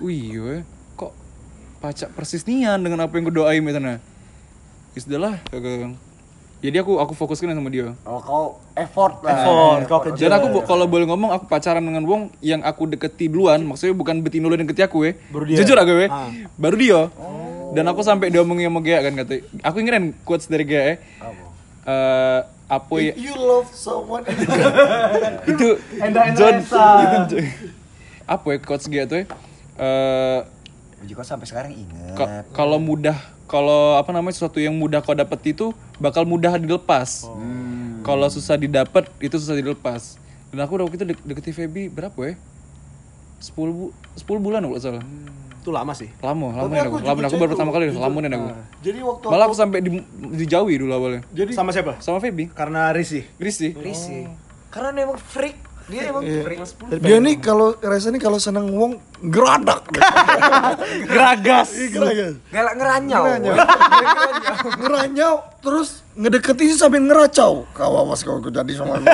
wih 0.00 0.40
we, 0.40 0.56
kok 0.94 1.12
pacak 1.78 2.16
persis 2.16 2.42
nian 2.44 2.80
dengan 2.80 3.04
apa 3.04 3.12
yang 3.12 3.28
gue 3.28 3.36
doain 3.36 3.60
itu 3.60 3.78
nah 3.78 4.00
istilahlah 4.92 5.36
Jadi 6.64 6.80
aku 6.80 6.96
aku 6.96 7.12
fokuskan 7.12 7.52
sama 7.52 7.68
dia. 7.68 7.92
Oh, 8.08 8.16
kau 8.24 8.56
effort 8.72 9.20
lah. 9.20 9.36
Effort, 9.36 9.80
kau 9.84 10.00
kejar. 10.00 10.32
Dan 10.32 10.32
aku 10.32 10.64
kalau 10.64 10.88
boleh 10.88 11.04
ngomong 11.04 11.28
aku 11.28 11.44
pacaran 11.44 11.84
dengan 11.84 12.00
wong 12.08 12.32
yang 12.40 12.64
aku 12.64 12.88
deketi 12.88 13.28
duluan, 13.28 13.60
maksudnya 13.60 13.92
bukan 13.92 14.24
betin 14.24 14.40
dulu 14.40 14.56
deketi 14.56 14.80
aku. 14.80 15.12
Baru 15.28 15.44
dia. 15.44 15.60
Jujur 15.60 15.76
aku 15.76 15.92
we. 15.92 16.08
Ah. 16.08 16.32
Baru 16.56 16.80
dia. 16.80 17.12
Dan 17.74 17.84
aku 17.84 18.00
sampai 18.00 18.30
diomongin 18.30 18.66
sama 18.66 18.80
Gea 18.80 19.00
kan 19.00 19.12
kata. 19.14 19.34
Aku 19.60 19.76
ingetin 19.78 20.14
quotes 20.22 20.46
dari 20.46 20.64
Gea. 20.64 20.82
Eh, 20.84 20.96
Eh, 21.84 22.40
apa 22.66 22.94
ya? 22.96 23.12
You 23.12 23.36
love 23.36 23.68
someone 23.68 24.24
itu 25.52 25.68
John 26.32 26.56
itu 26.56 27.36
apa 28.24 28.46
ya 28.48 28.58
quotes 28.58 28.88
Gea 28.88 29.04
tuh? 29.04 29.20
ya? 29.20 29.24
Eh 29.76 30.40
Uji 31.04 31.12
kau 31.12 31.20
sampai 31.20 31.44
sekarang 31.44 31.76
ingat. 31.76 32.16
Ka- 32.16 32.48
kalau 32.56 32.80
mudah 32.80 33.12
kalau 33.44 34.00
apa 34.00 34.08
namanya 34.08 34.32
sesuatu 34.32 34.56
yang 34.56 34.72
mudah 34.72 35.04
kau 35.04 35.12
dapat 35.12 35.36
itu 35.44 35.70
bakal 36.00 36.24
mudah 36.24 36.56
dilepas 36.56 37.28
kalau 38.00 38.24
susah 38.26 38.56
didapat 38.56 39.04
itu 39.20 39.36
susah 39.36 39.52
dilepas 39.52 40.16
dan 40.48 40.64
aku 40.64 40.80
waktu 40.80 40.96
itu 40.96 41.04
dek 41.04 41.18
deketi 41.20 41.52
Feby 41.52 41.92
berapa 41.92 42.16
ya 42.16 42.34
10 43.38 43.52
bu 43.52 43.92
10 44.16 44.24
bulan 44.40 44.64
kalau 44.64 44.80
salah 44.80 45.04
Itu 45.64 45.72
lama 45.72 45.96
sih. 45.96 46.12
lama 46.20 46.52
lama 46.52 46.72
ya 46.76 46.84
aku 46.92 47.00
lama 47.00 47.24
aku 47.24 47.36
baru 47.40 47.50
pertama 47.56 47.72
kali 47.72 47.88
lama 47.88 48.18
nih 48.20 48.28
aku 48.36 48.48
Jadi 48.84 48.98
waktu 49.00 49.26
malah 49.32 49.48
aku, 49.48 49.56
aku 49.56 49.56
sampai 49.64 49.78
di, 49.80 49.90
dijauhi 50.36 50.76
dulu 50.76 50.92
awalnya 50.92 51.24
jadi 51.32 51.56
Sama 51.56 51.72
siapa? 51.72 51.96
sama 52.04 52.20
Feby 52.20 52.52
Karena 52.52 52.92
risih. 52.92 53.24
Risi 53.40 53.72
Risi. 53.72 54.28
Karena 54.68 54.92
dia 54.92 55.08
emang 55.08 55.16
freak. 55.16 55.56
Dia 55.84 56.08
emang 56.08 56.24
freak. 56.24 56.60
dia 57.04 57.16
nih 57.20 57.36
kalau 57.44 57.76
Reza 57.76 58.08
nih 58.08 58.16
kalau 58.16 58.40
seneng 58.40 58.72
wong 58.72 58.96
geradak. 59.20 59.84
Geragas. 61.12 61.68
Geradak. 61.92 62.40
Galak 62.48 62.74
ngeranyau. 62.80 63.22
Ngeranyau 64.80 65.34
terus 65.64 66.00
ngedeketin 66.16 66.72
sambil 66.72 67.04
ngeracau. 67.04 67.68
Kau 67.76 67.94
awas 68.00 68.24
kau 68.24 68.40
jadi 68.40 68.72
sama 68.72 68.96
gue. 68.96 69.12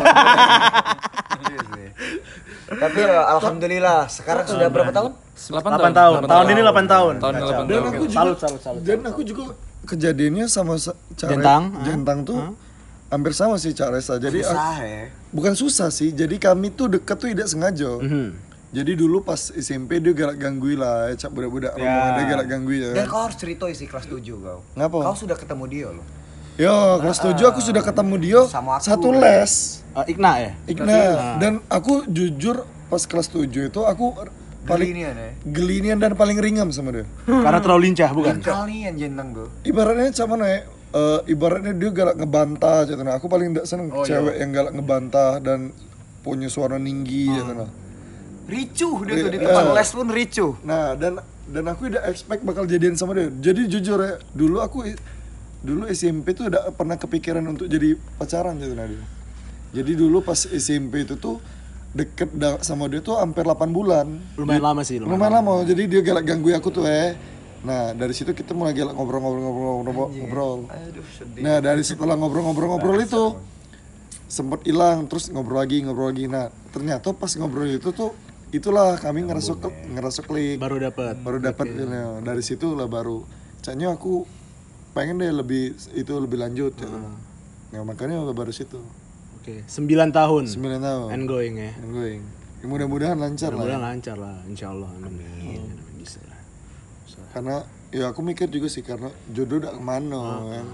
Tapi 2.71 3.01
eh, 3.03 3.25
alhamdulillah 3.35 4.07
sekarang 4.07 4.47
sudah 4.47 4.71
berapa 4.71 4.95
tahun? 4.95 5.11
8 5.51 5.91
tahun. 5.91 6.19
Tahun 6.31 6.47
ini 6.55 6.61
8 6.63 6.87
tahun. 6.87 7.13
tahun 7.19 7.33
ini 7.35 7.43
8 7.43 7.51
Dan 7.51 7.67
tahun 7.67 7.83
aku 7.91 8.05
juga 8.07 8.15
Salut, 8.15 8.39
salut, 8.39 8.61
salut. 8.63 8.81
Dan 8.87 8.99
aku 9.11 9.21
juga 9.27 9.43
kejadiannya 9.91 10.47
sama 10.47 10.79
sa- 10.79 10.95
cara 11.19 11.35
Jentang, 11.35 11.63
ah. 11.75 11.83
Jentang 11.83 12.19
tuh 12.23 12.39
hampir 13.11 13.33
sama 13.33 13.55
sih 13.57 13.71
cara 13.71 13.93
Reza. 13.93 14.17
Jadi 14.17 14.41
Susah 14.41 14.79
ya. 14.81 15.11
bukan 15.29 15.53
susah 15.53 15.91
sih. 15.91 16.11
Jadi 16.11 16.39
kami 16.39 16.71
tuh 16.71 16.87
deket 16.89 17.17
tuh 17.17 17.29
tidak 17.29 17.47
sengaja. 17.47 17.99
Jadi 18.71 18.95
dulu 18.95 19.19
pas 19.21 19.51
SMP 19.51 19.99
dia 19.99 20.15
galak 20.15 20.39
ganggui 20.39 20.79
lah, 20.79 21.11
cak 21.13 21.29
budak-budak 21.29 21.75
rombongan 21.75 22.13
dia 22.15 22.25
galak 22.25 22.47
ganggui 22.47 22.79
ya. 22.81 22.91
Dan 22.95 23.05
kau 23.05 23.19
harus 23.21 23.35
cerita 23.35 23.67
isi 23.67 23.85
kelas 23.85 24.07
7 24.07 24.23
kau. 24.23 24.63
Ngapa? 24.79 24.99
Kau 25.03 25.17
sudah 25.19 25.35
ketemu 25.35 25.65
dia 25.67 25.89
loh. 25.91 26.07
Yo, 26.55 26.71
kelas 27.03 27.19
7 27.19 27.35
aku 27.43 27.59
sudah 27.59 27.83
ketemu 27.83 28.15
dia 28.17 28.41
Sama 28.47 28.79
aku. 28.79 28.87
satu 28.87 29.11
les. 29.11 29.83
Eh, 29.97 30.15
Ikna 30.15 30.31
ya? 30.39 30.51
Ikna. 30.71 30.97
Dan 31.43 31.53
aku 31.67 32.07
jujur 32.07 32.63
pas 32.87 33.03
kelas 33.03 33.27
7 33.27 33.43
itu 33.67 33.81
aku 33.83 34.15
paling 34.61 34.87
Gelinian 34.87 35.15
ya. 35.17 35.31
gelinian 35.43 35.99
dan 35.99 36.13
paling 36.15 36.39
ringam 36.39 36.71
sama 36.71 36.93
dia. 36.93 37.09
Karena 37.27 37.59
terlalu 37.59 37.91
lincah, 37.91 38.11
bukan? 38.13 38.39
Kalian 38.39 38.95
jentang 38.95 39.35
tuh. 39.35 39.49
Ibaratnya 39.67 40.15
sama 40.15 40.39
nih, 40.39 40.63
eh, 40.95 41.21
ibaratnya 41.31 41.73
dia 41.75 41.91
galak 41.91 42.17
ngebantah 42.19 42.87
gitu 42.87 43.01
nah. 43.03 43.17
Aku 43.19 43.27
paling 43.31 43.55
tidak 43.55 43.67
seneng 43.67 43.89
cewek 43.91 44.37
yang 44.39 44.51
galak 44.51 44.73
ngebantah 44.75 45.39
dan 45.43 45.75
punya 46.21 46.51
suara 46.53 46.77
tinggi 46.77 47.31
gitu 47.31 47.53
nah. 47.55 47.71
Ricuh 48.51 48.97
dia 49.07 49.15
tuh 49.23 49.31
di 49.31 49.39
tempat 49.39 49.65
les 49.79 49.91
pun 49.95 50.09
ricuh. 50.11 50.53
Nah, 50.67 50.99
dan 50.99 51.23
dan 51.51 51.65
aku 51.71 51.87
udah 51.87 52.03
expect 52.11 52.43
bakal 52.43 52.67
jadian 52.67 52.99
sama 52.99 53.15
dia. 53.15 53.31
Jadi 53.31 53.71
jujur 53.71 53.99
ya, 54.03 54.19
dulu 54.35 54.59
aku 54.59 54.91
dulu 55.61 55.87
SMP 55.93 56.33
tuh 56.35 56.51
udah 56.51 56.73
pernah 56.75 56.99
kepikiran 56.99 57.45
untuk 57.47 57.71
jadi 57.71 57.95
pacaran 58.19 58.59
gitu 58.59 58.75
nah 58.75 58.91
dia. 58.91 59.05
Jadi 59.71 59.93
dulu 59.95 60.19
pas 60.25 60.39
SMP 60.39 61.07
itu 61.07 61.15
tuh 61.15 61.39
deket 61.95 62.31
sama 62.63 62.87
dia 62.87 63.03
tuh 63.03 63.19
hampir 63.19 63.47
8 63.47 63.71
bulan. 63.71 64.07
Lumayan 64.39 64.63
lama 64.63 64.83
sih. 64.83 64.99
Lumayan 64.99 65.43
lama. 65.43 65.63
Jadi 65.63 65.87
dia 65.87 66.01
galak 66.03 66.27
ganggu 66.27 66.51
aku 66.55 66.71
tuh 66.75 66.87
eh. 66.87 67.15
Nah, 67.61 67.93
dari 67.93 68.17
situ 68.17 68.33
kita 68.33 68.57
mulai 68.57 68.73
galak 68.73 68.97
ngobrol-ngobrol-ngobrol 68.97 70.09
ngobrol. 70.17 70.59
Aduh 70.73 71.05
sedih. 71.13 71.43
Nah, 71.45 71.61
dari 71.61 71.83
setelah 71.85 72.17
ngobrol-ngobrol-ngobrol 72.17 72.97
itu 73.05 73.37
sempet 74.31 74.65
hilang 74.65 75.05
terus 75.11 75.29
ngobrol 75.29 75.61
lagi 75.61 75.85
ngobrol 75.85 76.09
lagi. 76.09 76.25
Nah, 76.25 76.49
ternyata 76.73 77.13
pas 77.13 77.29
ngobrol 77.37 77.69
itu 77.69 77.93
tuh 77.93 78.17
itulah 78.51 78.97
kami 78.97 79.29
ngerasa 79.29 79.61
klik, 79.61 79.77
ngerasa 79.93 80.21
klik 80.25 80.57
Baru 80.59 80.81
dapat. 80.81 81.15
baru 81.21 81.39
dapat 81.39 81.67
ya. 81.71 82.19
dari 82.19 82.43
situ 82.43 82.75
lah 82.75 82.91
baru 82.91 83.23
caknya 83.63 83.95
aku 83.95 84.27
pengen 84.91 85.23
deh 85.23 85.31
lebih 85.31 85.77
itu 85.95 86.13
lebih 86.17 86.41
lanjut 86.41 86.75
ya. 86.81 86.89
Nah, 87.71 87.83
makanya 87.87 88.25
baru 88.35 88.51
situ. 88.51 88.81
Oke, 89.41 89.65
9 89.65 90.11
tahun. 90.13 90.45
9 90.53 90.81
tahun. 90.85 91.09
Ongoing 91.17 91.55
ya. 91.57 91.73
Ongoing. 91.81 92.21
Ya, 92.61 92.67
mudah-mudahan 92.69 93.17
lancar 93.17 93.57
lah. 93.57 93.65
Mudah 93.65 93.79
ya. 93.81 93.87
lancar 93.89 94.17
lah, 94.21 94.37
insya 94.45 94.69
Allah. 94.69 94.91
Amin. 95.01 95.25
Amin. 95.41 95.63
Bisa. 95.97 96.21
Karena 97.31 97.63
ya 97.91 98.11
aku 98.11 98.21
mikir 98.23 98.47
juga 98.47 98.67
sih 98.67 98.83
karena 98.83 99.11
jodoh 99.31 99.63
udah 99.63 99.73
ke 99.75 99.83
mana 99.83 100.23
kan. 100.47 100.67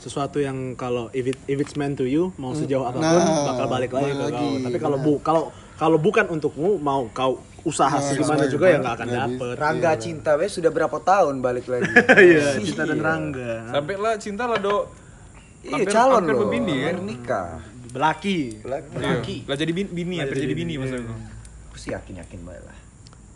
Sesuatu 0.00 0.40
yang 0.40 0.80
kalau 0.80 1.12
if, 1.12 1.28
it, 1.28 1.36
if 1.44 1.60
it's 1.60 1.76
meant 1.76 2.00
to 2.00 2.08
you, 2.08 2.32
mau 2.40 2.56
sejauh 2.56 2.88
apa 2.88 2.96
pun 2.96 3.04
Nah, 3.04 3.52
bakal 3.52 3.66
balik 3.68 3.90
lagi 3.92 4.08
balik 4.08 4.16
ke 4.16 4.24
lagi, 4.24 4.48
kau. 4.48 4.64
Tapi 4.64 4.78
kalau 4.80 4.98
bu 5.00 5.12
kalau 5.20 5.42
kalau 5.76 5.98
bukan 6.00 6.24
untukmu, 6.32 6.80
mau 6.80 7.04
kau 7.12 7.40
usaha 7.60 8.00
segimana 8.00 8.48
usaha 8.48 8.52
juga 8.52 8.66
ya 8.72 8.76
nggak 8.80 8.94
akan 8.96 9.08
dapet. 9.12 9.52
Rangga 9.60 9.92
cinta 10.00 10.32
wes 10.40 10.56
sudah 10.56 10.72
berapa 10.72 10.96
tahun 11.04 11.44
balik 11.44 11.68
lagi. 11.68 11.92
Iya, 12.32 12.56
Cinta 12.56 12.88
dan 12.88 13.00
Rangga. 13.04 13.52
sampai 13.76 13.96
lah 14.00 14.14
cinta 14.16 14.44
lah 14.48 14.56
do 14.56 14.88
Iya 15.60 15.84
calon 15.92 16.24
loh. 16.24 16.48
kan? 16.48 16.48
Hampir 16.48 17.04
nikah. 17.04 17.48
Belaki. 17.92 18.64
Iya. 18.64 19.44
lah 19.44 19.56
jadi 19.60 19.72
bini, 19.76 19.88
bini 19.92 20.14
hampir 20.16 20.40
jadi 20.40 20.54
bini 20.56 20.80
maksudnya 20.80 21.12
Aku 21.68 21.76
sih 21.76 21.92
yakin 21.92 22.24
yakin 22.24 22.40
banget 22.48 22.64
lah. 22.64 22.76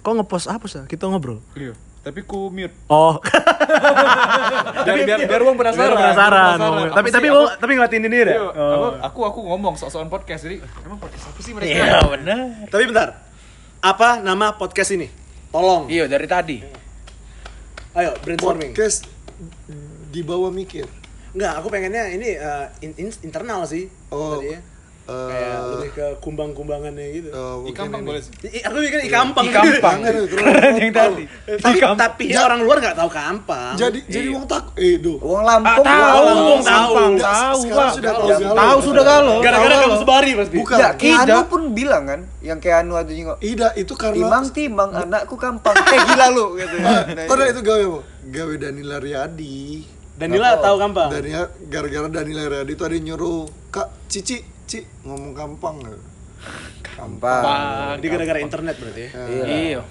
Kok 0.00 0.12
ngepost 0.16 0.48
apa 0.48 0.64
sih? 0.64 0.80
Kita 0.88 1.12
ngobrol. 1.12 1.44
iya 1.52 1.76
tapi 2.04 2.20
ku 2.22 2.46
mute 2.48 2.76
Oh, 2.86 3.16
biar 4.84 4.96
biar 5.02 5.18
biar 5.24 5.40
uang 5.42 5.56
penasaran 5.56 5.88
biar 5.88 6.12
penasaran. 6.12 6.56
Penasaran. 6.58 6.92
Tapi 6.92 7.08
tapi 7.10 7.26
aku- 7.26 7.50
tapi 7.56 7.72
ngeliatin 7.74 8.02
ini 8.02 8.18
deh. 8.22 8.36
Iya, 8.36 8.44
aku, 8.46 8.86
aku 9.00 9.20
aku 9.24 9.40
ngomong 9.46 9.74
sok-sokan 9.74 10.06
podcast 10.06 10.44
jadi 10.44 10.60
emang 10.84 10.98
podcast 10.98 11.24
apa 11.26 11.40
sih 11.40 11.52
mereka 11.52 11.72
Iya, 11.72 11.98
benar. 12.06 12.40
Tapi 12.68 12.82
bentar. 12.84 13.08
Apa 13.80 14.20
nama 14.20 14.52
podcast 14.52 14.92
ini? 14.92 15.08
Tolong. 15.48 15.88
Iya 15.88 16.04
dari 16.04 16.26
tadi. 16.26 16.58
Ayo 17.94 18.10
brainstorming. 18.20 18.70
Podcast 18.70 19.06
di 20.10 20.20
bawah 20.20 20.50
mikir. 20.50 20.84
Enggak, 21.32 21.52
aku 21.56 21.66
pengennya 21.66 22.10
ini 22.10 22.36
uh, 22.36 22.70
in- 22.80 22.94
in- 22.96 23.20
internal 23.22 23.64
sih. 23.64 23.88
Oh, 24.08 24.38
tadi 24.38 24.52
ya. 24.52 24.60
Eh, 25.04 25.28
Kayak 25.28 25.58
lebih 25.70 25.90
ke 25.92 26.06
kumbang-kumbangannya 26.18 27.06
gitu. 27.12 27.28
eh, 27.28 27.54
mungkin 27.54 27.70
Ikampang 27.70 28.02
boleh 28.02 28.20
sih 28.20 28.32
aku 28.58 28.76
bikin 28.78 29.00
ikampang. 29.04 29.44
Ikampang. 29.46 29.96
Jangan 30.00 30.14
itu, 30.14 30.26
terus- 30.26 30.46
yang 30.80 30.92
tadi. 30.92 31.24
tapi 31.60 31.78
tapi 31.94 32.24
orang 32.34 32.60
luar 32.60 32.76
nggak 32.80 32.96
tahu 32.96 33.10
kampang. 33.10 33.74
Jadi 33.74 33.98
jadi 34.06 34.28
wong 34.30 34.44
tak 34.44 34.72
eh 34.74 34.96
do. 34.96 35.20
Uang 35.20 35.44
Lampung. 35.44 35.84
tahu, 35.84 36.22
Uang 36.24 36.24
Lampung 36.64 36.64
tahu. 37.16 37.58
sudah 37.94 38.12
tahu. 38.12 38.28
Tahu 38.54 38.78
sudah 38.80 39.02
galau. 39.02 39.38
Gara-gara 39.38 39.74
kamu 39.78 39.96
sebari 40.00 40.30
pasti. 40.34 40.56
Bukan. 40.56 40.76
Ya, 40.76 40.88
Keanu 40.94 41.24
Tidak. 41.26 41.44
pun 41.46 41.62
bilang 41.70 42.04
kan, 42.04 42.20
yang 42.40 42.58
Keanu 42.58 42.94
ada 42.94 43.08
juga. 43.08 43.36
Ida 43.38 43.72
itu 43.74 43.92
karena 43.92 44.16
Timang 44.16 44.44
timang 44.50 44.90
anakku 44.90 45.36
gampang. 45.36 45.76
Eh 45.76 46.00
gila 46.02 46.26
lu 46.28 46.56
gitu. 46.56 46.76
Nah, 46.80 47.04
Oh, 47.24 47.36
nah, 47.36 47.46
itu 47.46 47.60
gawe 47.60 47.82
apa? 47.82 48.00
Gawe 48.24 48.54
Danila 48.56 48.96
Riyadi. 48.98 49.84
Danila 50.14 50.56
tahu 50.56 50.76
kampang. 50.78 51.08
Danila 51.10 51.42
gara-gara 51.66 52.08
Danila 52.08 52.42
Riyadi 52.46 52.72
itu 52.72 52.82
ada 52.82 52.96
nyuruh, 52.96 53.44
"Kak, 53.68 53.88
Cici, 54.06 54.38
Ci, 54.64 54.84
ngomong 55.04 55.32
gampang." 55.32 55.76
Gampang. 56.94 57.42
Jadi 57.98 58.06
gara-gara 58.08 58.40
internet 58.40 58.74
berarti 58.78 59.02
ya. 59.02 59.10
Iya. 59.28 59.82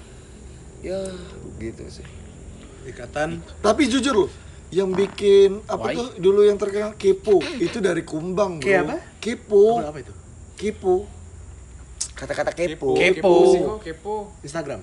Ya, 0.84 1.00
gitu 1.58 1.82
sih. 1.88 2.06
Ikatan 2.84 3.40
Tapi 3.64 3.88
jujur 3.88 4.28
loh, 4.28 4.30
yang 4.68 4.92
bikin 4.92 5.64
apa 5.64 5.96
tuh 5.96 6.08
dulu 6.20 6.44
yang 6.44 6.60
terkenal 6.60 6.92
kepo 7.00 7.40
itu 7.56 7.80
dari 7.80 8.04
Kumbang, 8.04 8.60
Bro. 8.60 8.84
Apa? 8.84 8.96
Kepo. 9.16 9.80
apa 9.80 9.98
itu? 10.04 10.12
Kepo. 10.60 11.08
Kata-kata 12.12 12.52
kepo. 12.52 12.92
Kepo. 12.94 13.34
sih 13.50 13.60
kok 13.64 13.80
kepo 13.80 14.14
Instagram. 14.44 14.80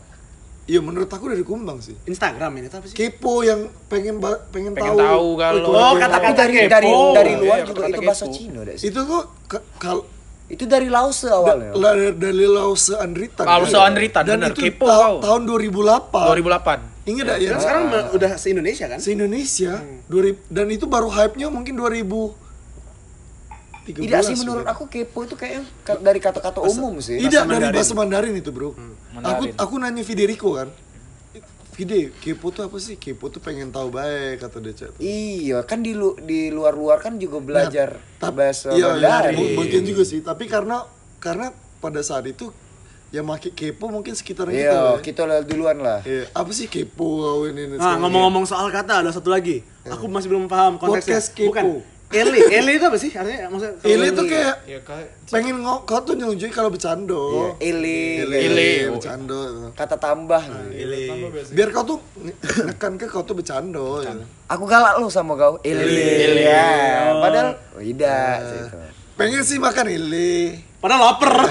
Iya 0.72 0.80
menurut 0.80 1.10
aku 1.10 1.28
dari 1.28 1.44
Kumbang 1.44 1.84
sih. 1.84 2.00
Instagram 2.06 2.52
ini 2.56 2.72
apa 2.72 2.88
sih? 2.88 2.96
Kepo 2.96 3.44
yang 3.44 3.68
pengen 3.86 4.24
ba- 4.24 4.40
pengen, 4.48 4.72
Pengen 4.72 4.96
tahu. 4.96 5.04
tahu 5.04 5.28
kalau- 5.36 5.68
Oh, 5.68 5.92
Tapi 5.92 6.00
kata-kata 6.00 6.32
dari 6.40 6.54
kepo. 6.56 6.72
dari 6.72 6.90
dari 7.12 7.34
luar 7.36 7.58
Iya, 7.58 7.66
juga 7.66 7.80
kata-kata 7.82 7.92
itu 7.92 8.02
bahasa. 8.08 8.26
Cina 8.32 8.60
deh. 8.64 8.76
Itu 8.80 9.00
kok 9.04 9.24
ke- 9.46 9.66
kal- 9.78 10.08
Itu 10.48 10.64
dari 10.66 10.88
Lause 10.88 11.28
awalnya. 11.28 11.72
da- 11.72 11.96
la- 11.96 12.12
dari 12.14 12.44
Lause 12.46 12.96
Andritan. 12.96 13.44
Lause 13.44 13.72
kan? 13.74 13.84
Andritan, 13.86 14.24
Dan 14.24 14.38
bener. 14.38 14.50
itu 14.50 14.62
Kepo 14.62 14.84
ta- 14.86 14.96
kau. 14.98 15.16
tahun 15.22 15.42
2008. 15.46 16.28
2008. 16.30 16.80
Ingat 17.04 17.26
ya? 17.34 17.50
Kan 17.50 17.60
sekarang 17.60 17.84
udah 18.14 18.32
se-Indonesia 18.38 18.86
kan? 18.86 19.00
se-Indonesia 19.00 19.74
2000 20.06 20.40
dan 20.48 20.68
itu 20.68 20.86
baru 20.86 21.08
hype-nya 21.10 21.48
mungkin 21.48 21.74
2000 21.74 22.32
Tidak 23.84 24.22
sih 24.22 24.38
menurut 24.38 24.64
aku 24.64 24.86
kepo 24.86 25.26
itu 25.26 25.34
kayak 25.34 25.66
ka- 25.82 25.98
dari 25.98 26.18
kata-kata 26.18 26.62
umum 26.62 26.98
sih. 26.98 27.18
Tidak 27.18 27.44
dari 27.44 27.70
bahasa 27.72 27.94
Mandarin 27.94 28.34
itu, 28.34 28.50
Bro. 28.50 28.74
Hmm, 28.74 28.94
Aku 29.20 29.44
aku 29.52 29.74
nanya 29.78 30.02
Federico 30.02 30.54
kan. 30.54 30.70
Gede, 31.72 32.12
kepo 32.14 32.52
tuh 32.52 32.68
apa 32.68 32.78
sih? 32.78 32.94
Kepo 32.94 33.28
tuh 33.28 33.40
pengen 33.40 33.72
tahu 33.72 33.90
baik 33.90 34.38
kata 34.38 34.60
dia 34.60 34.76
cek. 34.76 35.00
Iya, 35.00 35.64
kan 35.64 35.80
di 35.80 35.96
lu, 35.96 36.14
di 36.20 36.52
luar-luar 36.52 37.00
kan 37.00 37.16
juga 37.16 37.40
belajar 37.40 37.98
bahasa 38.22 38.70
Iya, 38.70 39.00
iya, 39.00 39.10
Mandarin. 39.24 39.34
mu- 39.34 39.64
mungkin 39.64 39.82
juga 39.82 40.04
sih. 40.04 40.20
Tapi 40.20 40.46
karena 40.46 40.86
karena 41.18 41.50
pada 41.80 42.04
saat 42.04 42.28
itu 42.28 42.54
yang 43.10 43.26
make 43.26 43.50
kepo 43.50 43.88
mungkin 43.88 44.14
sekitar 44.14 44.46
kita. 44.46 44.62
Iya, 44.62 44.78
ya. 44.94 45.02
kita 45.02 45.24
lah 45.24 45.42
duluan 45.42 45.80
lah. 45.80 46.04
Iya, 46.04 46.30
apa 46.30 46.52
sih 46.52 46.68
kepo 46.68 47.08
ini? 47.46 47.66
ini, 47.66 47.76
Nah, 47.76 47.98
ngomong-ngomong 47.98 48.46
soal 48.46 48.70
kata 48.70 49.02
ada 49.02 49.10
satu 49.10 49.28
lagi. 49.28 49.64
Aku 49.84 50.06
masih 50.06 50.28
belum 50.28 50.46
paham 50.46 50.76
konteksnya. 50.76 51.18
Podcast 51.18 51.28
kepo. 51.34 51.50
Bukan. 51.50 51.66
Eli, 52.12 52.40
Eli 52.52 52.72
itu 52.76 52.86
apa 52.86 52.98
sih? 53.00 53.12
Artinya 53.16 53.48
maksudnya 53.48 53.74
Ili 53.88 54.08
tuh 54.12 54.26
kayak 54.28 54.56
Ya 54.68 54.80
kayak 54.84 55.08
pengen 55.32 55.64
ngo 55.64 55.88
kau 55.88 56.04
tuh 56.04 56.20
nunjukin 56.20 56.52
kalau 56.52 56.68
bercando. 56.68 57.56
Iya, 57.58 57.72
Ili, 57.72 58.02
Ili, 58.28 58.72
bercando. 58.92 59.72
kata 59.74 59.96
tambah. 59.96 60.44
Eli. 60.76 61.08
Biar 61.56 61.72
kau 61.72 61.84
tuh 61.88 62.00
nekan 62.68 63.00
ke 63.00 63.08
kau 63.08 63.24
tuh 63.24 63.40
bercando. 63.40 64.04
Ya. 64.04 64.12
Aku 64.52 64.68
galak 64.68 65.00
lu 65.00 65.08
sama 65.08 65.40
kau. 65.40 65.56
Ili. 65.64 66.44
Ya, 66.44 67.16
padahal 67.24 67.56
oh, 67.76 67.82
tidak 67.82 68.36
gitu. 68.44 68.78
Pengen 69.16 69.44
sih 69.46 69.62
makan 69.62 69.86
ili. 69.86 70.58
Padahal 70.82 71.14
lapar. 71.14 71.46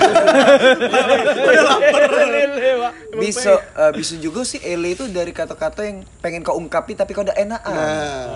Bisa 3.14 3.62
eh, 3.78 3.92
bisa 3.94 4.14
juga 4.18 4.42
sih 4.42 4.58
Eli 4.58 4.98
itu 4.98 5.06
dari 5.06 5.30
kata-kata 5.30 5.86
yang 5.86 6.02
pengen 6.18 6.42
kau 6.42 6.58
ungkapi 6.58 6.98
tapi 6.98 7.14
kau 7.14 7.22
udah 7.22 7.38
enakan. 7.38 7.70
Nah. 7.70 8.26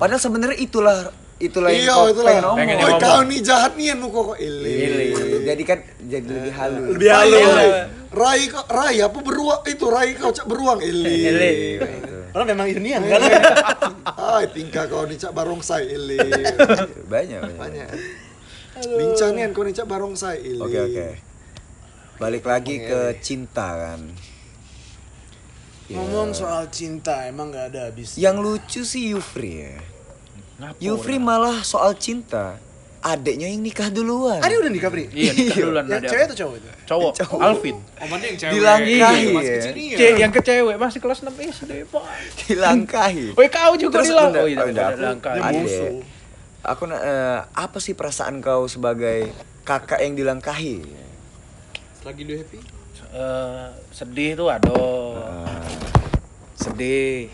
Padahal 0.00 0.16
sebenarnya 0.16 0.56
itulah 0.56 1.12
itulah 1.40 1.72
yang 1.72 1.82
Iya, 1.88 1.92
kau 1.96 2.06
itulah. 2.12 2.32
pengen 2.54 2.76
ngomong. 2.76 2.84
Woi, 2.84 2.92
kau 3.00 3.20
nih 3.24 3.40
jahat 3.40 3.72
nih 3.74 3.86
yang 3.90 3.98
kok 4.04 4.36
ili. 4.36 4.72
Ili. 4.76 5.06
Jadi 5.42 5.62
kan 5.64 5.78
jadi 6.04 6.28
lebih 6.28 6.52
halus. 6.52 6.86
Lebih 6.94 7.10
halus. 7.10 7.50
Rai 8.10 8.42
kok 8.52 8.66
Rai 8.68 8.96
apa 9.00 9.18
beruang 9.24 9.62
itu 9.64 9.84
Rai 9.88 10.08
kau 10.14 10.30
cak 10.30 10.46
beruang 10.46 10.78
ili. 10.84 11.80
Padahal 12.30 12.46
memang 12.46 12.66
Indonian 12.70 13.02
kan. 13.08 13.20
Ay, 14.14 14.44
tingkah 14.54 14.84
kau 14.86 15.08
nih 15.08 15.18
cak 15.18 15.32
barongsai 15.34 15.84
ili. 15.88 16.20
Banyak, 17.08 17.40
banyak. 17.42 17.58
Banyak. 17.58 17.88
Lincah 18.80 19.28
nih 19.34 19.50
kau 19.50 19.64
nih 19.64 19.74
cak 19.74 19.88
barongsai 19.88 20.38
ili. 20.44 20.62
Oke, 20.62 20.78
oke. 20.78 21.08
Balik 22.20 22.44
lagi 22.44 22.84
ke 22.84 23.16
cinta 23.24 23.72
kan. 23.74 24.00
Ngomong 25.90 26.30
soal 26.30 26.70
cinta 26.70 27.26
emang 27.26 27.50
gak 27.50 27.74
ada 27.74 27.90
habis. 27.90 28.14
Yang 28.14 28.36
lucu 28.38 28.80
sih 28.86 29.10
Yufri 29.10 29.66
ya. 29.66 29.74
Yufri 30.78 31.16
malah 31.16 31.62
soal 31.62 31.92
cinta. 31.94 32.56
Adeknya 33.00 33.48
yang 33.48 33.64
nikah 33.64 33.88
duluan. 33.88 34.44
Ada 34.44 34.60
udah 34.60 34.68
nikah, 34.68 34.92
Pri? 34.92 35.08
Iya, 35.08 35.32
nikah 35.32 35.56
duluan 35.56 35.84
Yang 35.88 36.00
ada. 36.04 36.08
cewek 36.12 36.24
atau 36.28 36.36
cowok 36.36 36.54
itu? 36.54 36.68
Cowok, 36.84 37.12
Alvin. 37.40 37.76
Dilangkahi 38.36 39.24
Masih 39.32 39.48
ya. 39.48 39.56
kecil 39.56 39.72
nih 39.72 39.86
ya. 39.88 39.96
Cek, 39.96 40.12
yang 40.20 40.32
ke 40.36 40.40
cewek 40.44 40.76
masih 40.76 40.98
kelas 41.00 41.18
6 41.24 41.32
SD, 41.32 41.72
Pak. 41.88 42.04
Dilangkahi. 42.44 43.26
Woi, 43.40 43.48
kau 43.48 43.72
juga 43.74 44.04
Terus 44.04 44.08
dilang. 44.12 44.28
bener- 44.28 44.44
Oh, 44.44 44.48
iya, 44.52 44.56
oh, 44.60 44.68
dilangkahi. 44.68 45.40
Musuh. 45.56 45.92
Aku 46.60 46.82
eh, 46.86 47.40
apa 47.40 47.78
sih 47.80 47.96
perasaan 47.96 48.44
kau 48.44 48.68
sebagai 48.68 49.32
kakak 49.64 50.04
yang 50.04 50.12
dilangkahi? 50.12 50.84
Lagi 52.04 52.20
lu 52.20 52.36
happy? 52.36 52.60
Eh, 53.10 53.66
sedih 53.90 54.36
tuh 54.36 54.52
aduh. 54.52 55.16
Sedih. 56.54 57.32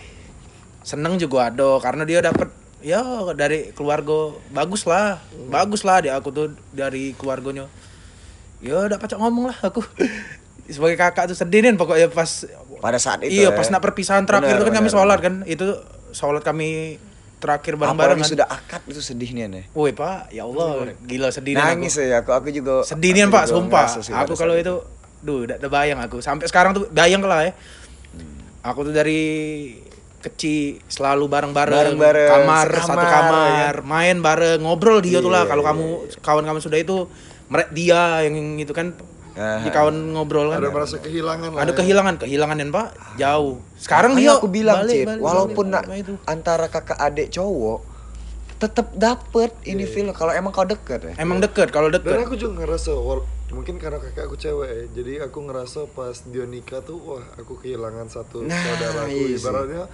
Seneng 0.86 1.18
juga 1.18 1.50
ada 1.50 1.82
karena 1.82 2.06
dia 2.06 2.22
dapat 2.22 2.54
ya 2.86 3.02
dari 3.34 3.74
keluarga 3.74 4.38
bagus 4.54 4.86
lah. 4.86 5.18
Bagus 5.50 5.82
lah 5.82 5.98
dia 6.06 6.14
aku 6.14 6.30
tuh 6.30 6.54
dari 6.70 7.10
keluarganya. 7.18 7.66
Ya 8.62 8.86
udah 8.86 8.94
pacak 9.02 9.18
ngomong 9.18 9.50
lah 9.50 9.58
aku. 9.58 9.82
Sebagai 10.70 10.94
kakak 10.98 11.30
tuh 11.30 11.36
sedih 11.38 11.62
nih 11.62 11.74
pokoknya 11.78 12.10
pas 12.10 12.46
Pada 12.82 12.98
saat 12.98 13.22
itu. 13.26 13.42
iya 13.42 13.50
ya. 13.50 13.54
pas 13.54 13.66
nak 13.70 13.82
perpisahan 13.82 14.26
terakhir 14.26 14.58
Benar, 14.58 14.62
itu 14.62 14.64
kan 14.66 14.74
kami 14.78 14.88
benar, 14.90 14.98
sholat 14.98 15.18
kan. 15.18 15.34
Itu 15.46 15.66
sholat 16.14 16.42
kami 16.46 16.98
terakhir 17.36 17.78
bareng-bareng 17.78 18.18
kan. 18.22 18.26
sudah 18.26 18.46
akad 18.46 18.82
itu 18.86 19.02
sedih 19.02 19.30
nih. 19.34 19.66
Woi 19.74 19.94
pak, 19.94 20.30
ya 20.34 20.46
Allah, 20.46 20.90
gila 21.06 21.28
sedih 21.30 21.54
nih 21.54 21.62
Nangis 21.62 21.94
aku. 21.98 22.06
ya 22.06 22.16
aku 22.22 22.30
aku 22.34 22.48
juga 22.50 22.74
Sedih 22.82 23.14
nih 23.14 23.30
pak, 23.30 23.50
sumpah. 23.50 23.86
Aku 24.26 24.34
kalau 24.34 24.54
itu, 24.58 24.74
duh, 25.22 25.46
udah 25.46 25.70
bayang 25.70 25.98
aku. 26.02 26.18
Sampai 26.22 26.48
sekarang 26.50 26.74
tuh 26.74 26.88
bayang 26.90 27.22
lah 27.22 27.46
ya. 27.46 27.52
Aku 28.66 28.82
tuh 28.82 28.90
dari 28.90 29.22
kecil 30.26 30.82
selalu 30.86 31.24
bareng-bareng, 31.26 31.94
Bareng-bareng, 31.94 32.30
kamar 32.42 32.66
sekamar, 32.66 32.82
satu 32.82 33.06
kamar, 33.06 33.74
main 33.82 34.16
bareng, 34.18 34.58
ngobrol 34.60 34.98
dia 34.98 35.18
tuh 35.18 35.30
lah. 35.30 35.46
Kalau 35.46 35.62
kamu 35.62 35.86
kawan 36.20 36.42
kamu 36.42 36.58
sudah 36.58 36.76
itu, 36.76 37.06
dia 37.70 38.26
yang 38.26 38.34
itu 38.58 38.74
kan, 38.74 38.90
Aha. 39.32 39.62
di 39.62 39.70
kawan 39.70 39.94
ngobrol 40.12 40.50
kan. 40.50 40.58
Ada 40.58 40.68
merasa 40.68 40.96
kehilangan 40.98 41.48
lah. 41.52 41.60
Ada 41.62 41.72
ya. 41.72 41.76
kehilangan, 41.78 42.14
kehilangan 42.18 42.56
dan 42.58 42.68
pak 42.70 42.86
jauh. 43.14 43.62
Sekarang 43.76 44.12
dia 44.14 44.34
aku 44.34 44.48
bilang 44.48 44.82
balik, 44.82 44.96
Cip, 44.96 45.06
balik, 45.06 45.22
walaupun 45.22 45.66
balik, 45.68 45.86
balik, 45.86 46.02
itu. 46.02 46.14
antara 46.24 46.66
kakak 46.66 46.98
adik 46.98 47.30
cowok 47.30 47.94
tetap 48.56 48.88
dapet 48.96 49.52
ini 49.68 49.84
feel 49.84 50.08
kalau 50.16 50.32
emang 50.32 50.48
kau 50.48 50.64
deket 50.64 51.00
ya. 51.04 51.14
Emang 51.20 51.44
deket, 51.44 51.68
kalau 51.68 51.92
Dan 51.92 52.00
deket. 52.00 52.24
aku 52.24 52.34
juga 52.34 52.64
ngerasa 52.64 52.96
wal- 52.96 53.28
mungkin 53.46 53.76
karena 53.76 54.00
kakak 54.00 54.26
aku 54.26 54.34
cewek 54.34 54.64
ya, 54.66 54.82
jadi 54.90 55.12
aku 55.22 55.38
ngerasa 55.44 55.86
pas 55.86 56.16
dia 56.24 56.48
nikah 56.48 56.80
tuh 56.80 56.96
wah 56.98 57.24
aku 57.36 57.60
kehilangan 57.60 58.08
satu 58.08 58.42
Nah, 58.42 58.56
saudaraku 58.56 59.12
iya 59.12 59.28
sih. 59.28 59.38
ibaratnya 59.38 59.84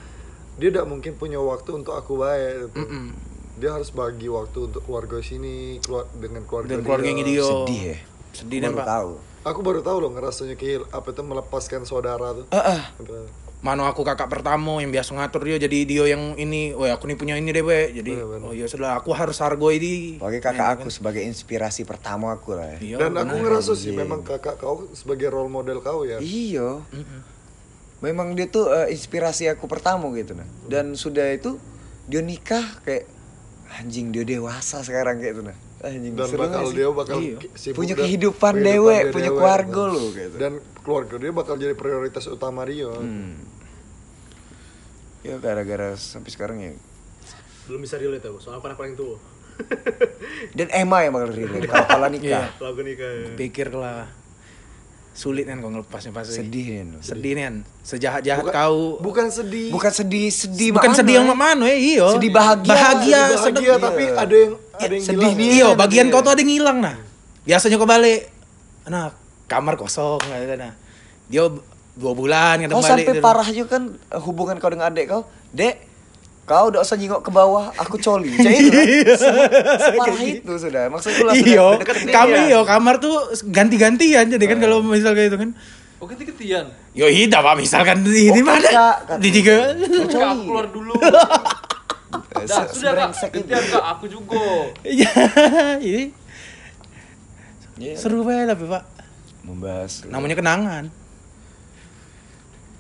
dia 0.55 0.69
tidak 0.69 0.85
mungkin 0.85 1.13
punya 1.15 1.39
waktu 1.39 1.71
untuk 1.75 1.93
aku 1.93 2.17
baik 2.17 2.69
gitu. 2.69 2.77
Mm-mm. 2.79 3.05
dia 3.55 3.71
harus 3.71 3.89
bagi 3.89 4.27
waktu 4.27 4.59
untuk 4.65 4.83
keluarga 4.83 5.19
sini 5.19 5.77
keluar 5.79 6.05
dengan 6.13 6.43
keluarga 6.43 6.69
Dan 6.71 6.83
keluarganya 6.83 7.23
dia. 7.23 7.41
Sedih 7.43 7.81
ya. 7.87 7.97
Sedih 8.33 8.59
Aku 8.59 8.65
dan 8.65 8.71
baru 8.71 8.79
pak. 8.79 8.89
tahu. 8.89 9.11
aku 9.43 9.59
baru 9.61 9.81
tahu 9.81 9.97
loh 9.99 10.11
ngerasanya 10.11 10.55
kehil 10.55 10.83
apa 10.89 11.09
itu 11.09 11.21
melepaskan 11.21 11.83
saudara 11.83 12.33
tuh 12.33 12.47
Heeh. 12.49 12.81
Mano 13.61 13.87
aku 13.87 14.03
kakak 14.03 14.27
pertama 14.27 14.79
yang 14.79 14.91
biasa 14.91 15.15
ngatur 15.15 15.47
dia 15.47 15.55
jadi 15.57 15.79
dia 15.85 16.05
yang 16.09 16.35
ini, 16.35 16.75
oh 16.75 16.83
aku 16.83 17.07
nih 17.07 17.15
punya 17.15 17.39
ini 17.39 17.47
deh 17.49 17.63
we. 17.63 17.95
Jadi 17.95 18.11
Bener-bener. 18.13 18.43
oh 18.43 18.51
ya 18.51 18.67
sudah 18.67 18.99
aku 18.99 19.15
harus 19.15 19.39
hargo 19.39 19.71
ini. 19.71 20.19
Bagi 20.19 20.43
kakak 20.43 20.83
aku 20.83 20.91
sebagai 20.91 21.23
inspirasi 21.23 21.85
pertama 21.85 22.35
aku 22.35 22.59
lah 22.59 22.75
ya. 22.75 22.79
Iya, 22.83 22.97
dan 22.99 23.15
aku 23.15 23.39
ngerasa 23.39 23.79
sih 23.79 23.95
memang 23.95 24.27
kakak 24.27 24.59
kau 24.59 24.91
sebagai 24.91 25.31
role 25.31 25.47
model 25.47 25.79
kau 25.79 26.03
ya 26.03 26.19
Iya. 26.19 26.83
Memang 28.03 28.35
dia 28.35 28.51
tuh 28.51 28.67
eh, 28.75 28.91
inspirasi 28.91 29.47
aku 29.47 29.71
pertama 29.71 30.11
gitu 30.19 30.35
nah. 30.35 30.47
Dan 30.67 30.99
sudah 30.99 31.31
itu 31.31 31.57
dia 32.11 32.19
nikah 32.19 32.83
kayak 32.83 33.07
anjing 33.79 34.11
dia 34.11 34.27
dewasa 34.27 34.83
sekarang 34.83 35.23
kayak 35.23 35.39
itu 35.39 35.43
nah. 35.47 35.59
Anjing 35.83 36.15
dan 36.19 36.27
seru 36.27 36.43
bakal 36.47 36.63
sih? 36.67 36.75
dia 36.75 36.87
bakal 36.91 37.17
Iya. 37.23 37.39
Punya 37.75 37.95
kehidupan 37.95 38.55
dewe, 38.59 38.97
punya 39.15 39.31
dewe, 39.31 39.39
keluarga 39.39 39.83
gitu. 39.87 39.95
lo, 39.95 40.05
gitu. 40.15 40.37
dan 40.39 40.53
keluarga 40.83 41.15
dia 41.19 41.31
bakal 41.31 41.55
jadi 41.55 41.75
prioritas 41.79 42.27
utama 42.27 42.67
dia 42.67 42.91
Hmm. 42.91 43.39
Ya 45.23 45.39
gara-gara 45.39 45.95
sampai 45.95 46.31
sekarang 46.35 46.59
ya. 46.59 46.75
Belum 47.71 47.79
bisa 47.79 47.95
relate 47.95 48.27
aku, 48.27 48.43
soal 48.43 48.59
anak 48.59 48.75
paling 48.75 48.99
tua. 48.99 49.23
Dan 50.59 50.67
Emma 50.75 51.07
yang 51.07 51.15
bakal 51.15 51.31
relate 51.31 51.67
kalau 51.71 51.87
kalau 51.87 52.09
nikah. 52.11 52.51
Kalau 52.59 52.75
aku 52.75 52.83
nikah. 52.83 53.11
ya. 53.11 53.27
pikir 53.39 53.71
lah 53.71 54.11
sulit 55.13 55.45
kan 55.45 55.59
kau 55.59 55.69
ngelepasnya 55.69 56.11
pasti. 56.11 56.39
Sedih 56.39 56.67
kan. 56.75 56.89
Sedih 56.99 57.33
nih 57.33 57.45
kan. 57.45 57.57
Sejahat-jahat 57.81 58.43
Bukan- 58.43 58.57
kau. 58.57 58.81
bukan 58.99 59.27
sedih 59.29 59.69
Bukan 59.69 59.93
sedih, 59.93 60.29
sedih 60.29 60.71
Bukan 60.71 60.89
mana, 60.89 60.99
sedih 60.99 61.15
yang 61.15 61.27
ya? 61.27 61.35
mana 61.35 61.65
ya, 61.67 61.77
iyo. 61.77 62.07
Sedih 62.11 62.31
bahagia. 62.31 62.69
Bahagia, 62.69 63.21
Sedih 63.37 63.37
bahagia 63.37 63.43
sedih. 63.43 63.69
tapi 63.79 64.03
ada 64.09 64.35
yang 64.35 64.53
ada 64.75 64.93
yang 64.93 65.05
sedih 65.05 65.21
hilang. 65.23 65.37
nih. 65.37 65.47
Iyo, 65.47 65.69
Iya, 65.69 65.69
bagian 65.75 66.07
iya. 66.07 66.13
kau 66.13 66.21
tuh 66.21 66.33
ada 66.33 66.41
yang 66.41 66.53
hilang 66.53 66.79
nah. 66.79 66.95
Biasanya 67.43 67.77
kau 67.77 67.87
balik, 67.87 68.21
nah 68.85 69.11
kamar 69.45 69.75
kosong 69.77 70.23
gitu 70.23 70.55
nah. 70.55 70.73
Dia 71.27 71.45
dua 71.93 72.13
bulan 72.13 72.57
kadang 72.59 72.73
Kau 72.73 72.81
balik. 72.81 72.89
Oh, 72.89 73.01
sampai 73.05 73.13
gitu. 73.13 73.21
parah 73.21 73.49
juga 73.49 73.69
kan 73.71 73.83
eh, 73.93 74.21
hubungan 74.21 74.57
kau 74.57 74.69
dengan 74.69 74.89
adik 74.89 75.07
kau. 75.07 75.23
Dek, 75.51 75.75
kau 76.43 76.69
udah 76.69 76.83
usah 76.83 76.99
nyingok 76.99 77.23
ke 77.23 77.31
bawah, 77.31 77.71
aku 77.75 77.97
coli. 77.97 78.35
Jadi 78.35 78.57
itu 78.59 78.71
kan. 78.73 78.87
Se- 79.23 79.49
Separah 79.79 80.21
itu 80.21 80.53
sudah. 80.59 80.83
Maksudku 80.91 81.23
lah 81.23 81.35
sudah 81.35 81.49
Iyo, 81.49 81.67
kami 82.11 82.39
iyo 82.49 82.61
kamar 82.63 82.99
tuh 82.99 83.15
ganti-gantian 83.47 84.27
jadi 84.27 84.45
kan 84.45 84.59
kalau 84.59 84.83
misal 84.83 85.15
kayak 85.15 85.31
itu 85.31 85.39
kan. 85.39 85.51
Oh 85.97 86.11
ketian. 86.11 86.67
Yo 86.93 87.07
iya 87.07 87.31
pak 87.31 87.55
misalkan 87.55 88.03
di, 88.03 88.27
Oh, 88.27 88.35
di 88.35 88.43
mana? 88.43 88.99
Di 89.17 89.31
tiga. 89.31 89.71
Coli. 90.11 90.45
keluar 90.45 90.67
dulu. 90.69 90.93
Eh, 92.33 92.45
Dah, 92.45 92.65
se- 92.65 92.81
sudah 92.81 92.93
kak. 93.09 93.25
kak, 93.45 93.85
aku 93.93 94.05
juga. 94.09 94.41
Iya, 94.85 95.09
ini 95.81 96.13
Iya. 97.77 97.97
seru 97.97 98.25
banget 98.25 98.53
tapi 98.53 98.69
pak. 98.69 98.85
Membahas. 99.45 100.05
Namanya 100.09 100.37
kenangan. 100.37 100.85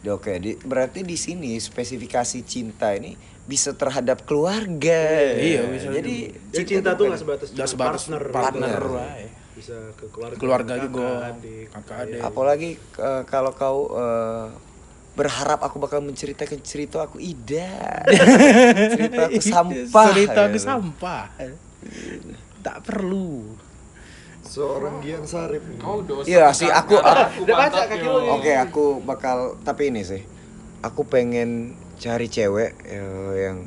Oke, 0.03 0.37
di, 0.37 0.59
berarti 0.59 1.01
di 1.01 1.14
sini 1.14 1.55
spesifikasi 1.57 2.42
cinta 2.42 2.90
ini 2.92 3.14
bisa 3.52 3.70
terhadap 3.72 4.24
keluarga. 4.24 5.00
Iya, 5.36 5.68
bisa 5.68 5.92
Jadi 5.92 6.32
Jadi 6.48 6.64
cinta 6.66 6.96
tuh 6.96 7.04
nggak 7.06 7.20
sebatas 7.20 7.48
cuma 7.50 7.66
sebatas 7.66 8.02
partner, 8.08 8.22
partner, 8.26 8.80
Partner. 8.80 8.82
wae. 8.96 9.26
bisa 9.52 9.76
ke 9.94 10.08
keluarga, 10.08 10.36
Keluarga 10.40 10.74
kakak, 10.74 10.84
juga, 10.88 11.08
adik. 11.28 11.66
kakak 11.68 11.96
adik. 12.02 12.20
apalagi 12.24 12.70
eh, 12.98 13.22
kalau 13.28 13.52
kau 13.52 13.78
eh, 13.92 14.46
berharap 15.12 15.60
aku 15.60 15.76
bakal 15.76 16.00
menceritakan 16.00 16.58
cerita 16.62 17.04
aku 17.04 17.20
tidak. 17.20 18.08
cerita 18.96 19.20
aku 19.28 19.40
sampah. 19.44 20.06
Cerita 20.08 20.40
aku 20.42 20.56
gitu. 20.56 20.64
sampah. 20.64 21.24
Tak 22.58 22.78
perlu. 22.80 23.52
Seorang 24.42 24.98
Gian 24.98 25.22
Sarip. 25.22 25.62
Kau 25.76 26.00
dosa. 26.00 26.24
Iya 26.24 26.48
sih, 26.50 26.66
aku- 26.66 26.98
Udah 27.44 27.54
baca 27.54 27.80
kaki 27.84 28.02
lu. 28.02 28.24
Oke, 28.32 28.52
aku 28.54 28.84
bakal 29.00 29.60
tapi 29.60 29.92
ini 29.92 30.02
sih. 30.02 30.24
aku 30.80 31.06
pengen 31.06 31.78
cari 32.02 32.26
cewek 32.26 32.70
eh, 32.90 33.32
yang 33.46 33.62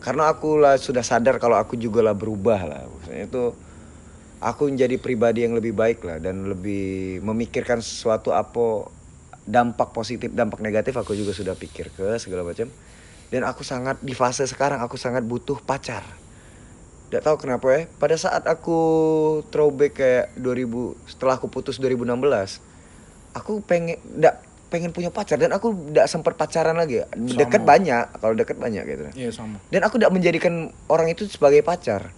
karena 0.00 0.30
aku 0.30 0.56
lah 0.56 0.78
sudah 0.78 1.02
sadar 1.02 1.36
kalau 1.42 1.58
aku 1.58 1.76
juga 1.76 2.00
lah 2.00 2.16
berubah 2.16 2.60
lah. 2.64 2.82
Maksudnya 2.86 3.26
itu 3.26 3.44
aku 4.40 4.70
menjadi 4.72 4.96
pribadi 4.96 5.44
yang 5.44 5.58
lebih 5.58 5.76
baik 5.76 6.00
lah 6.06 6.22
dan 6.22 6.48
lebih 6.48 7.20
memikirkan 7.20 7.84
sesuatu 7.84 8.32
apa 8.32 8.88
dampak 9.44 9.90
positif 9.90 10.30
dampak 10.30 10.62
negatif 10.62 10.96
aku 10.96 11.12
juga 11.12 11.34
sudah 11.36 11.52
pikir 11.58 11.92
ke 11.92 12.16
segala 12.16 12.46
macam. 12.46 12.70
Dan 13.30 13.46
aku 13.46 13.62
sangat 13.62 14.00
di 14.00 14.16
fase 14.16 14.48
sekarang 14.48 14.80
aku 14.80 14.96
sangat 14.96 15.26
butuh 15.26 15.60
pacar. 15.60 16.02
Tidak 17.10 17.20
tahu 17.26 17.42
kenapa 17.42 17.66
ya 17.74 17.80
pada 17.98 18.16
saat 18.16 18.46
aku 18.46 18.78
throwback 19.50 19.98
kayak 19.98 20.26
2000 20.38 21.10
setelah 21.10 21.34
aku 21.36 21.50
putus 21.50 21.82
2016 21.82 22.06
aku 23.34 23.62
pengen 23.66 23.98
ndak 24.14 24.49
pengen 24.70 24.94
punya 24.94 25.10
pacar 25.10 25.36
dan 25.36 25.50
aku 25.50 25.74
tidak 25.90 26.06
sempat 26.06 26.38
pacaran 26.38 26.78
lagi. 26.78 27.02
Deket 27.18 27.66
banyak 27.66 28.22
kalau 28.22 28.38
deket 28.38 28.56
banyak 28.56 28.86
gitu. 28.86 29.04
Iya 29.18 29.30
sama. 29.34 29.58
dan 29.68 29.82
aku 29.82 29.98
tidak 29.98 30.14
menjadikan 30.14 30.70
orang 30.86 31.10
itu 31.10 31.26
sebagai 31.26 31.60
pacar. 31.66 32.14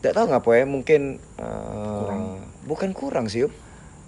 Tidak 0.00 0.14
tahu 0.14 0.30
ngapa 0.30 0.50
ya 0.54 0.64
mungkin 0.64 1.18
eh, 1.18 2.30
bukan 2.64 2.94
kurang 2.94 3.26
sih 3.26 3.50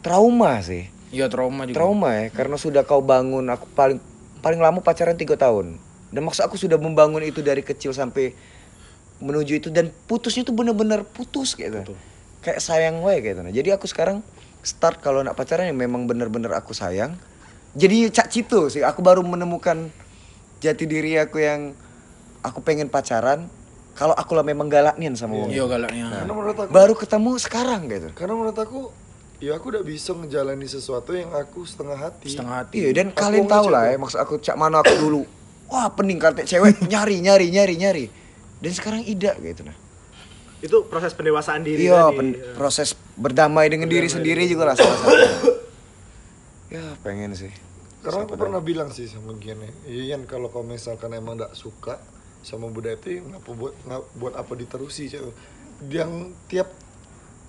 trauma 0.07 0.63
sih. 0.63 0.87
Iya 1.11 1.27
trauma 1.27 1.67
juga. 1.67 1.75
trauma 1.75 2.11
ya 2.15 2.27
karena 2.31 2.55
sudah 2.55 2.87
kau 2.87 3.03
bangun 3.03 3.43
aku 3.51 3.67
paling 3.75 3.99
paling 4.39 4.63
lama 4.63 4.79
pacaran 4.79 5.19
tiga 5.19 5.35
tahun. 5.35 5.83
Dan 6.15 6.23
maksud 6.23 6.47
aku 6.47 6.55
sudah 6.55 6.79
membangun 6.79 7.27
itu 7.27 7.43
dari 7.43 7.67
kecil 7.67 7.91
sampai 7.91 8.31
menuju 9.19 9.59
itu 9.59 9.69
dan 9.75 9.91
putusnya 10.07 10.47
tuh 10.47 10.55
bener-bener 10.55 11.03
putus 11.03 11.59
gitu. 11.59 11.83
Kayak 12.47 12.63
sayang 12.63 13.03
wae 13.03 13.19
gitu. 13.19 13.43
Nah 13.43 13.51
jadi 13.51 13.75
aku 13.75 13.91
sekarang 13.91 14.23
start 14.63 15.03
kalau 15.03 15.27
nak 15.27 15.35
pacaran 15.35 15.67
yang 15.67 15.79
memang 15.79 16.07
bener-bener 16.07 16.55
aku 16.55 16.71
sayang 16.71 17.19
jadi 17.77 18.09
cak 18.09 18.29
cito 18.29 18.67
sih 18.67 18.81
aku 18.81 19.05
baru 19.05 19.21
menemukan 19.21 19.93
jati 20.59 20.89
diri 20.89 21.21
aku 21.21 21.37
yang 21.37 21.77
aku 22.41 22.65
pengen 22.65 22.89
pacaran 22.89 23.45
kalau 23.93 24.13
aku 24.13 24.33
lah 24.33 24.45
memang 24.45 24.69
galaknian 24.69 25.17
sama 25.17 25.37
wong 25.37 25.49
Iya 25.49 25.65
galaknya. 25.65 26.05
Karena 26.13 26.33
menurut 26.33 26.57
aku 26.57 26.69
baru 26.69 26.95
ketemu 26.97 27.31
sekarang 27.37 27.81
gitu 27.89 28.09
karena 28.13 28.33
menurut 28.33 28.57
aku 28.57 28.81
ya 29.37 29.57
aku 29.57 29.69
udah 29.69 29.85
bisa 29.85 30.13
ngejalani 30.13 30.65
sesuatu 30.65 31.13
yang 31.13 31.29
aku 31.33 31.69
setengah 31.69 31.97
hati. 31.97 32.33
Setengah 32.33 32.65
hati. 32.65 32.75
Iya 32.81 32.89
dan 32.93 33.13
Aku 33.13 33.21
kalian 33.21 33.45
ngecek 33.45 33.69
lah 33.69 33.85
ya 33.93 33.97
maksud 34.01 34.19
aku 34.21 34.35
cak 34.41 34.57
mana 34.57 34.81
aku 34.81 34.95
dulu. 34.97 35.23
Wah 35.69 35.93
pening 35.93 36.17
kartek 36.17 36.49
cewek 36.49 36.81
nyari 36.93 37.21
nyari 37.21 37.53
nyari 37.53 37.75
nyari. 37.77 38.05
Dan 38.61 38.73
sekarang 38.73 39.05
ida 39.05 39.37
gitu 39.37 39.65
nah. 39.65 39.77
Itu 40.65 40.89
proses 40.89 41.13
pendewasaan 41.13 41.61
diri 41.61 41.85
Iya 41.85 42.09
pen- 42.09 42.37
proses 42.57 42.97
berdamai 43.13 43.69
dengan 43.69 43.89
diri 43.89 44.09
sendiri 44.09 44.49
juga 44.49 44.73
lah 44.73 44.77
salah 44.77 44.97
satu. 44.97 45.13
ya 46.67 46.85
pengen 47.01 47.37
sih. 47.37 47.53
Karena 48.07 48.23
aku 48.23 48.39
pernah 48.39 48.63
bilang 48.63 48.95
sih 48.95 49.11
sama 49.11 49.35
Gian 49.37 49.59
ya, 49.59 49.71
Ian 49.91 50.23
kalau 50.31 50.47
kau 50.47 50.63
misalkan 50.63 51.11
emang 51.11 51.35
gak 51.37 51.53
suka 51.53 51.99
sama 52.41 52.71
budaya 52.71 52.95
itu, 52.95 53.19
ngapa 53.27 53.51
buat 53.51 53.75
ngap- 53.83 54.11
buat 54.15 54.35
apa 54.39 54.53
diterusi 54.55 55.11
cewek? 55.11 55.35
Yang 55.91 56.31
tiap 56.47 56.71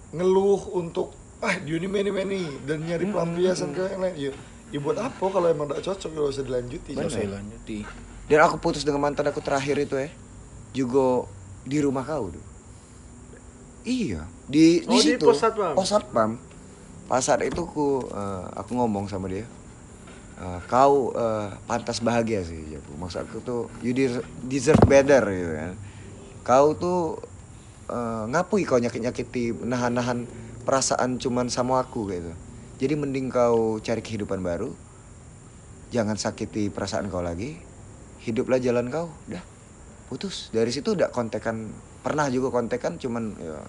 ngeluh 0.10 0.74
untuk 0.74 1.14
ah 1.38 1.54
dia 1.62 1.78
ini 1.78 1.86
meni 1.86 2.10
meni 2.10 2.42
dan 2.66 2.82
nyari 2.82 3.06
pelampiasan 3.06 3.70
ke 3.72 3.86
yang 3.94 4.02
lain, 4.02 4.16
ya, 4.18 4.32
ya 4.74 4.80
buat 4.82 4.98
apa 4.98 5.26
kalau 5.30 5.46
emang 5.46 5.70
gak 5.70 5.86
cocok 5.86 6.10
gak 6.10 6.28
usah 6.34 6.44
dilanjuti. 6.44 6.92
Nggak 6.98 7.08
usah 7.14 7.30
lanjuti. 7.30 7.78
Dan 8.26 8.40
aku 8.42 8.58
putus 8.58 8.82
dengan 8.82 9.06
mantan 9.06 9.30
aku 9.30 9.40
terakhir 9.40 9.78
itu 9.78 9.96
ya. 9.96 10.10
Juga 10.74 11.30
di 11.64 11.78
rumah 11.80 12.02
kau 12.02 12.28
tuh. 12.28 12.44
Iya, 13.88 14.28
di 14.52 14.84
Oh, 14.84 14.92
di 14.92 14.98
situ. 15.00 15.24
pos 15.24 15.40
satpam? 15.40 15.72
Pos 15.72 15.88
satpam. 15.88 16.32
Pas 17.08 17.24
saat 17.24 17.40
itu 17.48 17.64
aku 17.64 18.04
eh, 18.12 18.46
aku 18.52 18.76
ngomong 18.76 19.08
sama 19.08 19.32
dia. 19.32 19.48
Eh, 20.38 20.60
kau 20.70 21.12
eh, 21.14 21.50
pantas 21.66 22.00
bahagia 22.00 22.46
sih, 22.46 22.78
ya, 22.78 22.80
Maksud 22.80 23.26
aku 23.26 23.38
tuh 23.42 23.62
you 23.82 23.94
de- 23.94 24.26
deserve 24.46 24.82
better 24.86 25.24
gitu 25.34 25.54
kan. 25.54 25.74
Kau 26.46 26.74
tuh 26.78 27.18
eh, 27.90 28.24
ngapui 28.30 28.64
kau 28.64 28.80
nyakit-nyakiti 28.80 29.54
nahan-nahan 29.66 30.30
perasaan 30.64 31.18
cuman 31.18 31.48
sama 31.48 31.80
aku 31.82 32.12
gitu. 32.12 32.32
Jadi 32.78 32.94
mending 32.94 33.34
kau 33.34 33.82
cari 33.82 34.02
kehidupan 34.06 34.44
baru. 34.46 34.70
Jangan 35.90 36.20
sakiti 36.20 36.70
perasaan 36.70 37.08
kau 37.08 37.24
lagi. 37.24 37.58
Hiduplah 38.22 38.60
jalan 38.60 38.92
kau. 38.92 39.10
Udah. 39.32 39.42
Putus. 40.12 40.54
Dari 40.54 40.70
situ 40.70 40.94
udah 40.94 41.10
kontekan 41.10 41.72
pernah 42.04 42.30
juga 42.32 42.54
kontekan 42.54 42.96
cuman 42.96 43.36
ya 43.40 43.60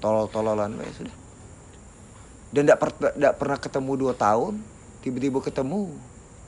tolol-tololan 0.00 0.76
ya 0.80 0.92
sudah. 0.96 1.16
Dan 2.50 2.66
tidak 2.66 3.34
pernah 3.38 3.58
ketemu 3.60 3.92
dua 3.94 4.12
tahun, 4.16 4.58
tiba-tiba 5.00 5.40
ketemu. 5.40 5.92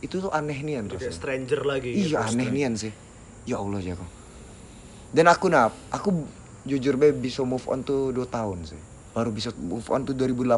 Itu 0.03 0.19
tuh 0.19 0.33
aneh 0.35 0.59
nian 0.67 0.91
rasanya. 0.91 1.15
stranger 1.15 1.63
lagi. 1.63 1.95
Iya 1.95 2.27
aneh 2.27 2.49
nian 2.51 2.75
sih. 2.75 2.91
Ya 3.47 3.59
Allah 3.59 3.79
Jako. 3.83 4.07
Dan 5.13 5.29
aku 5.29 5.53
nap, 5.53 5.77
aku 5.93 6.25
jujur 6.65 6.97
be 6.97 7.13
bisa 7.13 7.45
move 7.45 7.63
on 7.69 7.85
tuh 7.85 8.17
2 8.17 8.25
tahun 8.33 8.65
sih. 8.65 8.81
Baru 9.13 9.29
bisa 9.29 9.53
move 9.61 9.85
on 9.93 10.09
tuh 10.09 10.17
2018. 10.17 10.57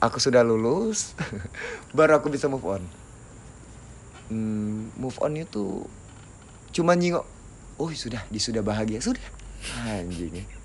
Aku 0.00 0.16
sudah 0.16 0.40
lulus, 0.40 1.12
baru 1.96 2.20
aku 2.20 2.32
bisa 2.32 2.48
move 2.48 2.64
on. 2.64 2.82
Hmm, 4.28 4.92
move 4.96 5.16
on 5.24 5.36
itu 5.36 5.84
cuma 6.72 6.96
nyingok. 6.96 7.24
Oh 7.80 7.88
sudah, 7.92 8.20
dia 8.28 8.40
sudah 8.40 8.60
bahagia 8.60 9.00
sudah. 9.00 9.24
Anjing. 9.88 10.59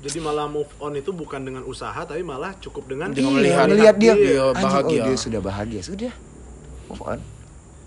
Jadi 0.00 0.18
malah 0.18 0.48
move 0.48 0.72
on 0.80 0.96
itu 0.96 1.12
bukan 1.12 1.40
dengan 1.40 1.62
usaha 1.62 2.00
tapi 2.02 2.24
malah 2.24 2.56
cukup 2.56 2.88
dengan 2.88 3.12
Dengan 3.12 3.30
Iya, 3.30 3.36
melihat 3.36 3.66
melihat 3.68 3.96
dia, 4.00 4.12
dia 4.16 4.40
anjing, 4.48 4.64
bahagia. 4.64 5.00
Oh, 5.00 5.06
dia 5.06 5.16
sudah 5.16 5.40
bahagia 5.40 5.80
sudah. 5.84 6.12
Move 6.88 7.02
on. 7.04 7.20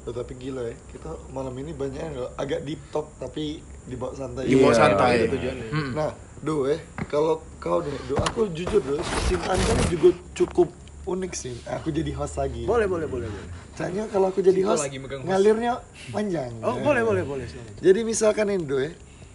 Loh, 0.04 0.13
tapi 0.13 0.36
gila 0.36 0.62
ya, 0.67 0.76
kita 0.91 1.10
malam 1.32 1.56
ini 1.58 1.71
banyak 1.71 1.97
yang 1.97 2.15
agak 2.36 2.62
deep 2.62 2.82
talk 2.91 3.08
tapi 3.17 3.63
dibawa 3.88 4.13
santai. 4.13 4.45
Dibawa 4.45 4.69
Iya, 4.69 4.78
santai. 4.78 5.12
itu 5.15 5.26
tujuannya. 5.32 5.67
Hmm. 5.71 5.91
Nah, 5.95 6.12
do 6.39 6.67
eh, 6.67 6.80
kalau 7.08 7.39
kau 7.58 7.80
nih, 7.82 7.97
do 8.06 8.15
aku 8.19 8.52
jujur 8.52 8.82
do, 8.84 8.99
cintaan 9.26 9.58
kamu 9.58 9.84
juga 9.89 10.10
cukup 10.36 10.69
unik 11.04 11.34
sih. 11.34 11.56
Aku 11.65 11.89
jadi 11.89 12.12
host 12.13 12.36
lagi. 12.38 12.63
Boleh, 12.63 12.86
boleh, 12.86 13.08
boleh, 13.08 13.26
boleh. 13.26 13.47
Soalnya 13.73 14.06
kalau 14.12 14.30
aku 14.30 14.43
jadi 14.43 14.62
host, 14.63 14.86
lagi 14.86 14.99
host. 14.99 15.23
ngalirnya 15.23 15.82
panjang. 16.12 16.52
Oh, 16.62 16.78
Ya. 16.78 16.84
boleh, 16.84 17.02
boleh, 17.02 17.23
boleh. 17.26 17.45
Jadi 17.80 17.99
misalkan 18.04 18.52
ini 18.52 18.63
do 18.63 18.78
eh, 18.78 18.93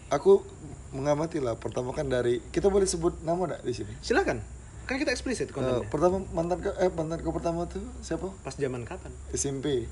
aku 0.08 0.44
mengamati 0.90 1.38
lah. 1.38 1.54
Pertama 1.54 1.90
kan 1.90 2.04
dari 2.04 2.40
kita 2.46 2.66
boleh 2.66 2.84
sebut 2.84 3.20
nama 3.20 3.38
enggak 3.44 3.60
di 3.62 3.74
sini? 3.74 3.92
Silakan. 3.98 4.40
Kan 4.84 4.96
kita 4.96 5.10
eksplisit 5.10 5.46
Eh, 5.46 5.52
kontennya. 5.52 5.84
pertama 5.84 6.24
mantan 6.30 6.58
ke, 6.58 6.70
eh 6.74 6.88
mantan 6.88 7.18
ke 7.18 7.28
pertama 7.28 7.64
tuh 7.64 7.84
siapa? 7.98 8.32
Pas 8.38 8.52
zaman 8.52 8.82
kapan? 8.82 9.12
SMP. 9.30 9.84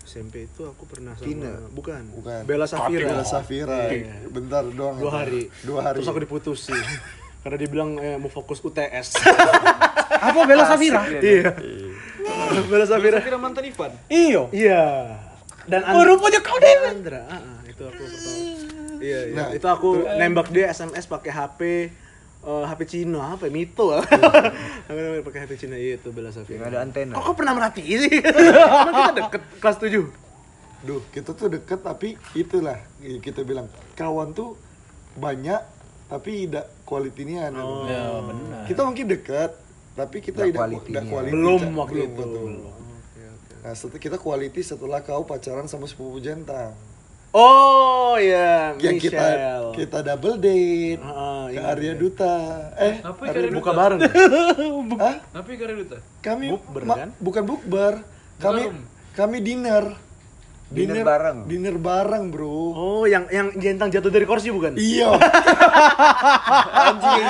SMP 0.00 0.44
itu 0.44 0.62
aku 0.64 0.84
pernah 0.84 1.14
sama 1.14 1.22
Tina. 1.24 1.54
bukan. 1.70 2.02
Bukan. 2.12 2.42
Bella 2.42 2.66
Safira. 2.66 3.06
Bella 3.06 3.22
Safira. 3.22 3.78
Iya. 3.88 4.26
Bentar 4.26 4.66
doang. 4.66 4.96
Dua 4.96 5.06
ya. 5.06 5.16
hari. 5.20 5.42
Dua 5.60 5.80
hari. 5.80 5.96
Terus 5.96 6.08
aku 6.08 6.20
diputusin. 6.20 6.74
Karena 7.42 7.56
dia 7.56 7.68
bilang 7.68 7.94
eh, 7.96 8.16
mau 8.16 8.26
fokus 8.26 8.58
UTS. 8.58 9.22
Apa 10.26 10.44
Bella 10.44 10.66
Safira? 10.66 11.06
iya. 11.14 11.54
Bella 12.66 12.84
Safira. 12.84 13.22
Kira 13.22 13.38
mantan 13.38 13.62
Ivan. 13.62 13.92
Iyo. 14.06 14.50
Iya. 14.50 15.14
Dan 15.64 15.80
Oh, 15.86 16.02
rupanya 16.02 16.42
kau 16.42 16.58
Dewa. 16.58 16.90
Andra. 16.90 17.20
Ah, 17.24 17.38
ah, 17.38 17.58
itu 17.62 17.80
aku 17.80 18.02
pertama. 18.02 18.29
Iya, 19.00 19.20
iya. 19.26 19.34
Nah, 19.34 19.46
itu 19.50 19.64
aku 19.64 19.88
nembak 20.14 20.48
dia 20.48 20.68
SMS 20.68 21.04
pakai 21.04 21.32
HP 21.32 21.60
eh, 22.40 22.64
HP 22.64 22.80
Cina 22.86 23.34
apa 23.34 23.44
ya? 23.44 23.52
Mito 23.52 23.90
Iya. 23.90 24.00
aku 24.86 24.96
nembak 24.96 25.24
pakai 25.26 25.40
HP 25.44 25.52
Cina 25.58 25.76
iya, 25.76 25.96
itu 25.96 26.08
Bella 26.10 26.30
Safira 26.30 26.62
Yang 26.62 26.70
ada 26.70 26.78
antena. 26.80 27.12
kok 27.12 27.22
kau 27.22 27.34
pernah 27.34 27.52
merhatiin 27.52 27.98
sih 27.98 28.16
emang 28.20 28.94
kita 29.02 29.12
deket 29.18 29.42
kelas 29.58 29.76
7 29.80 30.28
Duh, 30.80 31.00
kita 31.12 31.36
tuh 31.36 31.48
deket 31.50 31.80
tapi 31.80 32.16
itulah 32.32 32.80
kita 33.20 33.44
bilang 33.44 33.68
kawan 33.92 34.32
tuh 34.32 34.56
banyak 35.12 35.60
tapi 36.08 36.48
tidak 36.48 36.72
kualitinya 36.82 37.52
Oh. 37.54 37.84
Ya 37.84 38.02
benar. 38.18 38.64
Kita 38.64 38.80
mungkin 38.82 39.06
dekat 39.06 39.50
tapi 39.92 40.16
kita 40.18 40.48
tidak 40.48 40.80
tidak 40.82 41.04
quality. 41.04 41.32
belum 41.34 41.62
waktu 41.76 41.94
Belum, 41.94 42.08
itu 42.08 42.22
betul. 42.24 42.50
Nah, 43.60 43.74
setelah 43.76 44.00
kita 44.00 44.16
quality 44.16 44.60
setelah 44.64 45.04
kau 45.04 45.22
pacaran 45.22 45.68
sama 45.68 45.84
sepupu 45.84 46.16
jentang. 46.18 46.72
Oh 47.32 48.14
ya 48.16 48.74
Yang 48.76 48.96
kita 49.02 49.22
Michelle 49.22 49.66
kita 49.72 49.98
double 50.02 50.36
date 50.36 51.00
Ah, 51.00 51.46
ke 51.46 51.52
ingat 51.52 51.72
Arya 51.72 51.86
ya. 51.86 51.92
Duta. 51.94 52.34
Eh, 52.76 52.94
Apa 53.00 53.22
Arya 53.24 53.40
Arya 53.40 53.50
buka 53.52 53.70
Duta. 53.70 53.80
bareng 53.80 54.00
Hah? 54.98 55.16
Apa 55.32 55.48
karena 55.52 55.74
duta? 55.76 55.96
Kami 56.20 56.46
Bukber, 56.50 56.82
kan? 56.86 57.08
bukan 57.18 57.42
bukber. 57.44 57.92
Kami 58.36 58.62
Belum. 58.62 58.76
kami 59.12 59.36
dinner. 59.40 59.84
Dinner 60.70 61.02
bareng. 61.02 61.38
Dinner 61.44 61.76
bareng, 61.76 62.30
Bro. 62.30 62.46
oh 62.70 63.02
yang 63.02 63.26
yang 63.26 63.50
jentang 63.52 63.90
jatuh 63.90 64.06
dari 64.06 64.22
kursi 64.22 64.48
bukan 64.48 64.78
Iya. 64.78 65.10
Anjing 66.80 67.26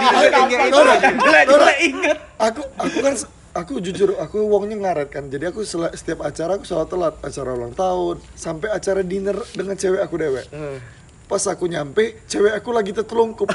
inget 1.82 2.18
aku 2.36 2.60
aku 2.76 2.98
kan 3.00 3.14
aku 3.52 3.78
jujur 3.78 4.14
aku 4.16 4.40
uangnya 4.40 4.76
ngaret 4.76 5.08
kan. 5.08 5.26
Jadi 5.26 5.44
aku 5.46 5.62
sel- 5.62 5.92
setiap 5.92 6.20
acara 6.20 6.54
aku 6.54 6.64
selalu 6.64 6.86
telat. 6.88 7.14
Acara 7.20 7.50
ulang 7.52 7.72
tahun 7.72 8.16
sampai 8.32 8.68
acara 8.68 9.00
dinner 9.00 9.36
dengan 9.50 9.74
cewek 9.74 10.00
aku 10.00 10.14
dewek 10.16 10.46
pas 11.26 11.46
aku 11.46 11.70
nyampe 11.70 12.26
cewek 12.26 12.50
aku 12.52 12.74
lagi 12.74 12.90
tertelungkup. 12.90 13.46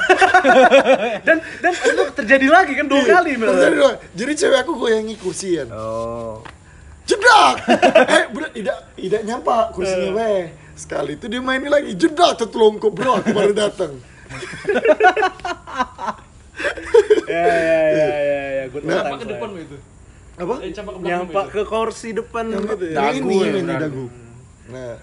Dan 1.27 1.43
dan 1.60 1.73
itu 1.75 2.03
terjadi 2.15 2.47
lagi 2.47 2.71
kan 2.71 2.88
dua 2.88 3.03
kali 3.03 3.36
Terjadi 3.36 3.75
doang. 3.75 3.97
jadi 4.12 4.31
cewek 4.34 4.60
aku 4.63 4.71
goyangi 4.77 5.15
kursian 5.15 5.67
Oh. 5.67 6.39
jedak! 7.03 7.60
Eh 8.15 8.23
budak 8.31 8.55
tidak 8.55 8.77
tidak 8.95 9.21
nyampa 9.23 9.75
kursinya 9.75 10.08
weh. 10.15 10.47
Sekali 10.73 11.15
itu 11.15 11.27
dia 11.27 11.39
mainin 11.39 11.67
lagi 11.67 11.91
jedak 11.93 12.36
tertelungkup 12.38 12.91
bro 12.91 13.19
aku 13.19 13.36
baru 13.36 13.51
datang 13.51 13.91
Ya 17.27 17.43
ya 17.43 17.79
ya 17.91 18.08
ya 18.47 18.55
ya. 18.78 18.92
Old 18.98 19.06
Nah, 19.06 19.16
ke 19.16 19.28
depan 19.28 19.50
ya. 19.50 19.62
itu? 19.62 19.78
apa 20.36 20.56
Eh, 20.60 20.72
Nyampak 21.00 21.46
itu. 21.46 21.54
ke 21.54 21.62
kursi 21.64 22.10
depan 22.12 22.44
gitu 22.50 22.76
ya. 22.84 22.92
Yang 22.92 22.96
Dagu 22.98 23.16
ini 23.22 23.36
ya, 23.38 23.48
ini 23.48 23.62
dagu. 23.64 23.80
dagu 23.80 24.06
nah 24.66 24.94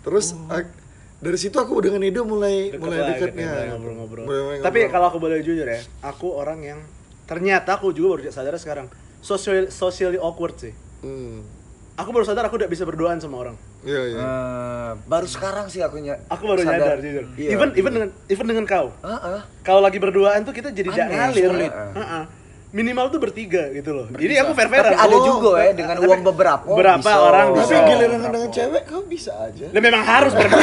terus 0.00 0.26
ak- 0.48 0.72
dari 1.20 1.36
situ 1.36 1.54
aku 1.54 1.78
dengan 1.78 2.00
Edo 2.00 2.24
mulai 2.24 2.72
Deket 2.72 2.80
mulai 2.80 3.00
dekatnya 3.06 3.48
ngobrol-ngobrol. 3.70 4.24
Mulai 4.24 4.58
Tapi 4.58 4.78
ngobrol. 4.80 4.90
kalau 4.90 5.06
aku 5.06 5.18
boleh 5.20 5.38
jujur 5.40 5.62
ya, 5.62 5.78
aku 6.00 6.32
orang 6.32 6.58
yang 6.64 6.80
ternyata 7.24 7.76
aku 7.76 7.92
juga 7.92 8.16
baru 8.16 8.32
sadar 8.32 8.56
sekarang 8.56 8.88
social 9.18 9.68
socially 9.68 10.16
awkward 10.16 10.56
sih. 10.56 10.72
hmm. 11.00 11.62
Aku 11.94 12.10
baru 12.10 12.24
sadar 12.24 12.42
aku 12.42 12.56
tidak 12.56 12.72
bisa 12.72 12.82
berduaan 12.82 13.20
sama 13.20 13.36
orang. 13.38 13.56
iya 13.82 14.00
iya 14.08 14.18
Eh, 14.18 14.92
baru 15.04 15.28
sekarang 15.28 15.68
sih 15.68 15.78
aku 15.78 16.00
ny- 16.00 16.16
Aku 16.26 16.48
baru 16.48 16.64
nyadar 16.64 16.96
jujur. 16.98 17.28
Iya. 17.36 17.48
Even 17.52 17.68
even 17.74 17.92
dengan 17.92 18.08
even 18.26 18.46
dengan 18.48 18.64
kau. 18.64 18.88
Heeh. 18.98 19.40
Kalau 19.60 19.78
lagi 19.78 19.98
berduaan 19.98 20.40
tuh 20.40 20.50
kita 20.50 20.72
jadi 20.72 20.88
tidak 20.88 21.06
ngalir. 21.06 21.44
sulit. 21.46 21.70
Heeh. 21.70 22.24
Minimal 22.70 23.10
tuh 23.10 23.18
bertiga 23.18 23.66
gitu 23.70 23.90
loh. 23.90 24.06
Jadi 24.10 24.34
aku 24.36 24.54
fair-fairan. 24.54 24.90
Tapi 24.90 25.02
ada 25.02 25.10
Oh, 25.12 25.26
juga 25.26 25.58
ya 25.58 25.72
dengan 25.72 25.96
tapi 25.96 26.06
uang 26.06 26.22
beberapa. 26.24 26.64
beberapa 26.64 27.02
bisa. 27.02 27.18
orang 27.20 27.46
tapi 27.50 27.66
bisa. 27.66 27.82
giliran 27.84 28.20
dengan 28.24 28.48
cewek 28.48 28.82
kau 28.84 29.02
bisa 29.02 29.32
aja 29.40 29.66
Lah 29.68 29.80
memang 29.80 30.02
harus 30.02 30.32
berdua. 30.32 30.62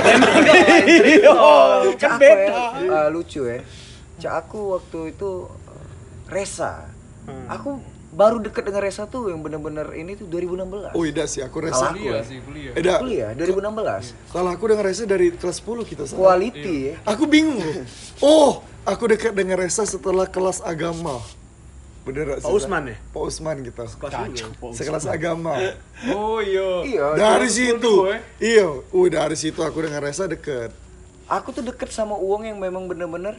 Oh, 1.30 1.92
Cak 1.94 2.00
kan 2.00 2.16
ya, 2.16 2.18
beda. 2.18 2.64
eh, 2.80 3.08
lucu 3.10 3.42
ya. 3.44 3.60
Cak 4.18 4.34
aku 4.42 4.60
waktu 4.74 5.00
itu 5.12 5.30
eh, 5.46 5.86
Resa. 6.30 6.88
Hmm. 7.24 7.46
Aku 7.50 7.70
baru 8.08 8.40
deket 8.40 8.64
dengan 8.64 8.82
Resa 8.82 9.04
tuh 9.04 9.28
yang 9.28 9.44
bener-bener 9.44 9.92
ini 9.94 10.16
tuh 10.16 10.26
2016. 10.26 10.96
oh 10.96 11.04
tidak 11.04 11.28
sih 11.28 11.44
aku 11.44 11.60
rasa 11.60 11.92
Kalau 11.92 11.94
Kuliah 11.94 12.24
sih, 12.24 12.40
kuliah. 12.40 12.72
eh 12.72 12.82
dah, 12.82 12.98
Kuliah 12.98 13.30
2016. 13.36 14.32
kalau 14.32 14.50
aku 14.50 14.64
dengan 14.66 14.84
Reza 14.86 15.04
dari 15.04 15.28
kelas 15.30 15.58
10 15.60 15.84
kita 15.86 16.04
sama 16.08 16.18
Quality 16.18 16.76
ya. 16.88 16.94
aku 17.04 17.28
bingung 17.28 17.60
oh 18.24 18.64
aku 18.82 19.04
dekat 19.06 19.36
dengan 19.36 19.60
Reza 19.60 19.84
setelah 19.84 20.24
kelas 20.26 20.64
agama 20.64 21.20
bener 22.08 22.26
Pak 22.38 22.48
Usman 22.50 22.84
ya? 22.88 22.98
Pak 23.12 23.22
Usman 23.22 23.56
gitu 23.60 23.84
Kacau. 24.00 24.72
sekelas 24.72 25.06
agama 25.06 25.60
Oh 26.10 26.40
iya. 26.40 26.82
Iya. 26.82 27.06
dari 27.14 27.48
situ 27.48 28.08
eh. 28.08 28.20
iya 28.40 28.64
uh 28.66 29.08
dari 29.08 29.36
situ 29.36 29.60
aku 29.60 29.84
dengan 29.84 30.00
Reza 30.00 30.26
deket 30.26 30.72
Aku 31.28 31.52
tuh 31.52 31.60
deket 31.60 31.92
sama 31.92 32.16
Uang 32.16 32.48
yang 32.48 32.56
memang 32.56 32.88
bener-bener 32.88 33.36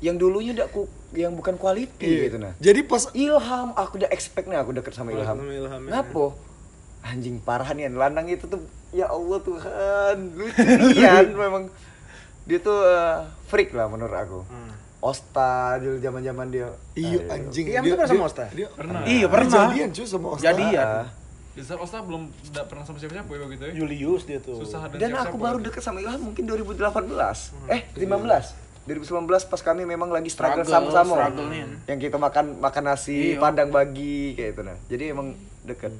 yang 0.00 0.16
dulunya 0.16 0.50
udah 0.50 0.66
ku, 0.66 0.88
yang 1.12 1.30
bukan 1.32 1.54
quality 1.54 2.02
Iya. 2.02 2.20
gitu 2.26 2.36
nah. 2.36 2.52
jadi 2.58 2.80
pas 2.82 3.06
Ilham, 3.12 3.70
aku 3.72 4.00
udah 4.00 4.10
expect 4.10 4.48
nih 4.48 4.58
aku 4.58 4.72
deket 4.72 4.90
sama 4.90 5.12
Ilham. 5.12 5.38
sama 5.38 5.52
Ilham, 5.52 5.80
ya. 5.86 5.90
Ngapo? 5.94 6.34
Anjing 7.00 7.38
parah 7.38 7.70
nih 7.70 7.86
landang 7.88 8.26
itu 8.26 8.44
tuh 8.44 8.60
ya 8.90 9.06
Allah 9.06 9.38
Tuhan 9.38 10.16
lucu 10.34 11.36
memang 11.44 11.70
dia 12.42 12.58
tuh 12.58 12.82
eh, 12.82 13.18
freak 13.46 13.70
lah 13.76 13.86
menurut 13.86 14.16
aku. 14.16 14.40
Osta 15.00 15.50
dulu 15.76 15.96
zaman-zaman 15.96 16.46
dia. 16.46 16.68
iya 16.92 17.18
Aduh. 17.18 17.32
anjing 17.32 17.64
Iya, 17.66 17.80
pernah 17.82 18.06
sama 18.06 18.24
Osta? 18.26 18.44
dia, 18.50 18.68
Pernah. 18.70 19.00
Iya, 19.02 19.16
dia 19.18 19.28
pernah. 19.28 19.50
jadian 19.64 19.88
cuy 19.90 20.06
sama 20.06 20.26
Osta 20.30 20.44
Jadian. 20.44 20.86
Ah. 20.86 21.06
Saat 21.58 21.80
Osta 21.80 21.98
belum 22.00 22.22
tidak 22.42 22.64
pernah 22.66 22.84
sama 22.84 22.96
siapa-siapa 22.96 23.28
ya 23.28 23.40
begitu 23.42 23.62
ya. 23.64 23.72
Julius 23.74 24.22
dia 24.24 24.38
tuh. 24.38 24.60
Susah 24.60 24.80
ada 24.82 24.94
Dan 24.94 25.08
siapa-siapa 25.10 25.24
aku 25.26 25.36
baru 25.36 25.58
deket 25.58 25.82
sama 25.82 25.98
Ilham 25.98 26.20
mungkin 26.22 26.44
2018. 26.44 27.52
Eh, 27.68 27.80
15. 27.96 28.44
2019 28.82 29.28
pas 29.46 29.60
kami 29.62 29.82
memang 29.84 30.08
lagi 30.08 30.28
struggle 30.28 30.64
sama-sama. 30.64 31.32
Yang 31.84 31.98
kita 32.02 32.16
makan 32.16 32.44
makan 32.58 32.82
nasi 32.86 33.34
Iya. 33.34 33.40
padang 33.40 33.68
bagi 33.68 34.32
kayak 34.32 34.50
itu 34.50 34.62
nah. 34.62 34.76
Jadi 34.86 35.04
emang 35.06 35.32
deket. 35.62 35.92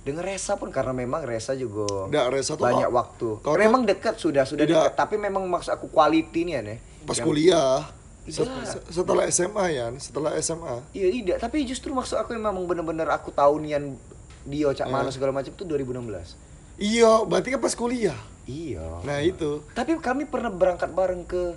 Dengan 0.00 0.24
Resa 0.24 0.56
pun 0.56 0.68
karena 0.68 0.92
memang 0.94 1.20
Resa 1.22 1.52
juga 1.52 2.08
Nggak, 2.08 2.24
Reza 2.30 2.52
tuh 2.54 2.64
banyak 2.64 2.88
waktu. 2.88 3.28
kau 3.38 3.52
tuh- 3.52 3.58
memang 3.58 3.84
dekat 3.84 4.16
sudah 4.16 4.44
sudah 4.44 4.64
dekat, 4.64 4.92
tapi 4.94 5.16
memang 5.16 5.44
maksud 5.44 5.68
aku 5.70 5.86
quality 5.86 6.40
nih 6.42 6.54
ya. 6.54 6.62
nih. 6.62 6.78
pas 7.00 7.16
Yang- 7.16 7.24
kuliah 7.26 7.88
Set- 8.28 8.64
se- 8.64 8.84
setelah 8.92 9.24
SMA 9.26 9.64
ya 9.68 9.86
setelah 9.96 10.30
SMA 10.36 10.74
Iya 10.92 11.08
tidak, 11.10 11.36
tapi 11.40 11.64
justru 11.64 11.90
maksud 11.90 12.16
aku 12.16 12.32
memang 12.32 12.54
bener-bener 12.64 13.08
aku 13.08 13.28
tahu 13.30 13.58
nian 13.58 13.96
Dio 14.42 14.70
Cak 14.70 14.88
Mano 14.88 15.08
segala 15.08 15.32
macam 15.32 15.52
tuh 15.52 15.64
2016. 15.64 16.36
iya 16.78 17.20
berarti 17.22 17.48
kan 17.50 17.60
pas 17.60 17.74
kuliah. 17.74 18.16
Iya. 18.44 19.04
nah 19.04 19.20
itu. 19.20 19.60
Tapi 19.72 19.98
kami 19.98 20.24
pernah 20.24 20.48
berangkat 20.48 20.88
bareng 20.88 21.20
ke 21.22 21.52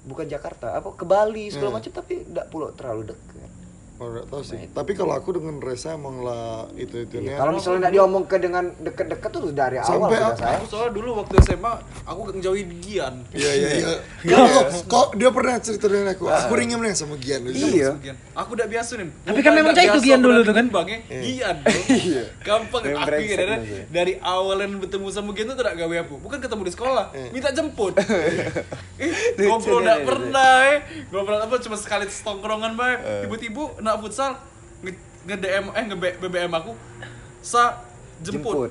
bukan 0.00 0.24
Jakarta, 0.24 0.78
apa 0.78 0.94
ke 0.94 1.02
Bali 1.02 1.50
segala 1.50 1.76
macam 1.76 1.90
tapi 1.90 2.22
tidak 2.22 2.46
pula 2.48 2.70
terlalu 2.72 3.10
dekat. 3.10 3.50
Oh, 4.00 4.08
nggak 4.08 4.32
tahu 4.32 4.40
sih. 4.40 4.56
Tapi 4.72 4.96
kalau 4.96 5.12
aku 5.12 5.36
dengan 5.36 5.60
Reza 5.60 5.92
emang 5.92 6.24
lah 6.24 6.64
itu 6.72 7.04
itunya. 7.04 7.36
Kalau 7.36 7.52
misalnya 7.52 7.84
nggak 7.84 7.94
diomong 8.00 8.24
ke 8.24 8.40
dengan 8.40 8.72
deket-deket 8.80 9.28
tuh 9.28 9.52
dari 9.52 9.76
awal 9.76 10.08
Sampai 10.08 10.16
aku- 10.16 10.40
saya. 10.40 10.56
Aku 10.56 10.64
soalnya 10.72 10.92
dulu 10.96 11.08
waktu 11.20 11.34
SMA 11.44 11.72
aku 12.08 12.20
ngejauhin 12.32 12.80
Gian. 12.80 13.14
Iya 13.36 13.50
iya 13.52 13.68
iya. 13.76 13.92
Kok 14.24 14.88
kok 14.88 15.08
dia 15.20 15.28
pernah 15.28 15.60
cerita 15.60 15.84
dengan 15.92 16.16
aku. 16.16 16.32
Aku 16.32 16.52
ringin 16.56 16.80
nih 16.80 16.96
sama 16.96 17.20
Gian. 17.20 17.44
Iya. 17.52 18.00
Gian. 18.00 18.16
Aku 18.32 18.56
udah 18.56 18.64
biasa 18.72 19.04
nih. 19.04 19.08
Tapi 19.20 19.40
kan 19.44 19.52
memang 19.52 19.72
cah 19.76 19.84
itu 19.84 20.00
Gian 20.00 20.20
dulu 20.24 20.40
tuh 20.48 20.54
kan? 20.56 20.66
Bangnya 20.72 20.98
Gian. 21.04 21.56
Iya. 22.00 22.24
Gampang 22.40 22.80
aku 22.80 23.20
ya, 23.20 23.60
dari 23.92 24.16
awalan 24.24 24.80
bertemu 24.80 25.12
sama 25.12 25.36
Gian 25.36 25.52
tuh 25.52 25.60
tidak 25.60 25.76
gawe 25.76 25.94
apa. 26.00 26.14
Bukan 26.16 26.38
ketemu 26.40 26.62
di 26.64 26.72
sekolah, 26.72 27.04
minta 27.36 27.52
jemput. 27.52 27.92
eh, 28.00 29.12
ngobrol 29.44 29.84
nih, 29.84 29.84
enggak 29.84 29.98
lucu. 30.00 30.08
pernah 30.08 30.52
eh. 30.64 30.78
Ngobrol 31.12 31.40
apa 31.44 31.54
cuma 31.60 31.76
sekali 31.76 32.08
setongkrongan 32.08 32.72
bae. 32.72 32.94
Tiba-tiba 33.28 33.76
nak 33.90 33.98
futsal 33.98 34.32
nge, 34.86 34.92
nge 35.26 35.36
DM 35.36 35.64
eh 35.74 35.84
nge 35.90 35.96
BBM 36.22 36.52
aku 36.54 36.72
sa 37.42 37.82
jemput. 38.22 38.70